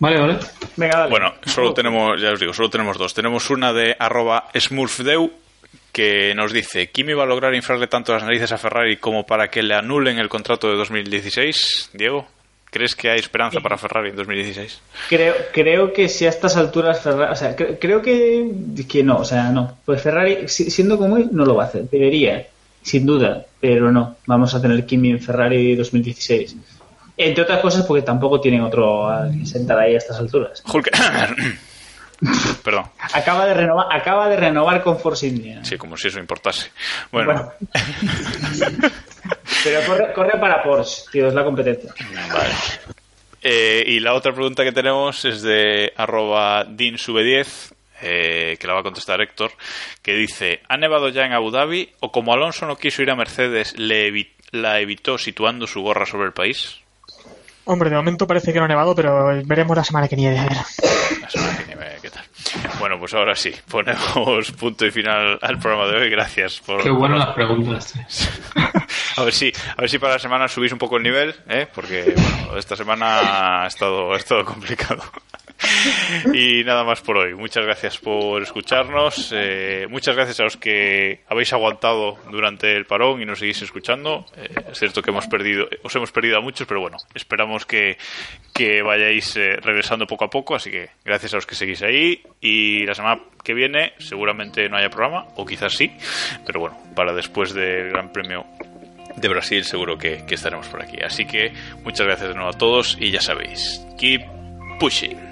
[0.00, 0.38] Vale, vale.
[0.76, 1.10] Venga, dale.
[1.10, 3.14] Bueno, solo tenemos, ya os digo, solo tenemos dos.
[3.14, 5.30] Tenemos una de arroba smurfdeu
[5.92, 9.48] que nos dice, ¿Kimi va a lograr inflarle tanto las narices a Ferrari como para
[9.48, 11.90] que le anulen el contrato de 2016?
[11.92, 12.26] Diego,
[12.70, 14.80] ¿crees que hay esperanza para Ferrari en 2016?
[15.08, 18.50] Creo, creo que si a estas alturas Ferrari, o sea, cre- creo que,
[18.90, 19.78] que no, o sea, no.
[19.84, 21.82] Pues Ferrari, si- siendo como es, no lo va a hacer.
[21.90, 22.46] Debería,
[22.82, 24.16] sin duda, pero no.
[24.26, 26.56] Vamos a tener Kimi en Ferrari 2016.
[27.16, 29.08] Entre otras cosas porque tampoco tienen otro
[29.44, 30.62] sentar ahí a estas alturas.
[32.62, 32.84] Perdón.
[33.14, 35.64] Acaba de renovar, acaba de renovar con Force India.
[35.64, 36.70] Sí, como si eso importase.
[37.10, 37.52] Bueno, Bueno.
[39.64, 41.92] Pero corre, corre para Porsche, tío, es la competencia.
[42.32, 42.54] Vale.
[43.42, 47.72] Eh, y la otra pregunta que tenemos es de arroba dinsube10,
[48.02, 49.52] eh, que la va a contestar Héctor,
[50.02, 53.16] que dice, ¿ha nevado ya en Abu Dhabi o como Alonso no quiso ir a
[53.16, 56.78] Mercedes, le evi- la evitó situando su gorra sobre el país?
[57.64, 60.36] Hombre, de momento parece que no ha nevado, pero veremos la semana que nieve.
[60.38, 60.56] A ver.
[61.20, 62.24] La semana que viene, ¿qué tal?
[62.80, 66.10] Bueno, pues ahora sí, ponemos punto y final al programa de hoy.
[66.10, 66.82] Gracias por...
[66.82, 67.92] Qué buenas la- las preguntas.
[67.92, 68.02] tío.
[69.16, 71.66] A ver si, a ver si para la semana subís un poco el nivel, ¿eh?
[71.72, 75.02] porque bueno, esta semana ha estado, ha estado complicado.
[76.34, 77.34] Y nada más por hoy.
[77.34, 79.32] Muchas gracias por escucharnos.
[79.34, 84.26] eh, muchas gracias a los que habéis aguantado durante el parón y nos seguís escuchando.
[84.36, 87.98] Eh, es cierto que hemos perdido, os hemos perdido a muchos, pero bueno, esperamos que,
[88.54, 90.54] que vayáis eh, regresando poco a poco.
[90.54, 92.22] Así que gracias a los que seguís ahí.
[92.40, 95.90] Y la semana que viene seguramente no haya programa, o quizás sí,
[96.46, 98.44] pero bueno, para después del Gran Premio
[99.16, 100.98] de Brasil seguro que, que estaremos por aquí.
[101.02, 101.52] Así que
[101.84, 104.22] muchas gracias de nuevo a todos y ya sabéis, keep
[104.78, 105.31] pushing.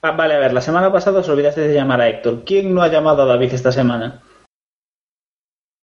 [0.00, 2.44] Ah, vale, a ver, la semana pasada os olvidaste de llamar a Héctor.
[2.44, 4.22] ¿Quién no ha llamado a David esta semana?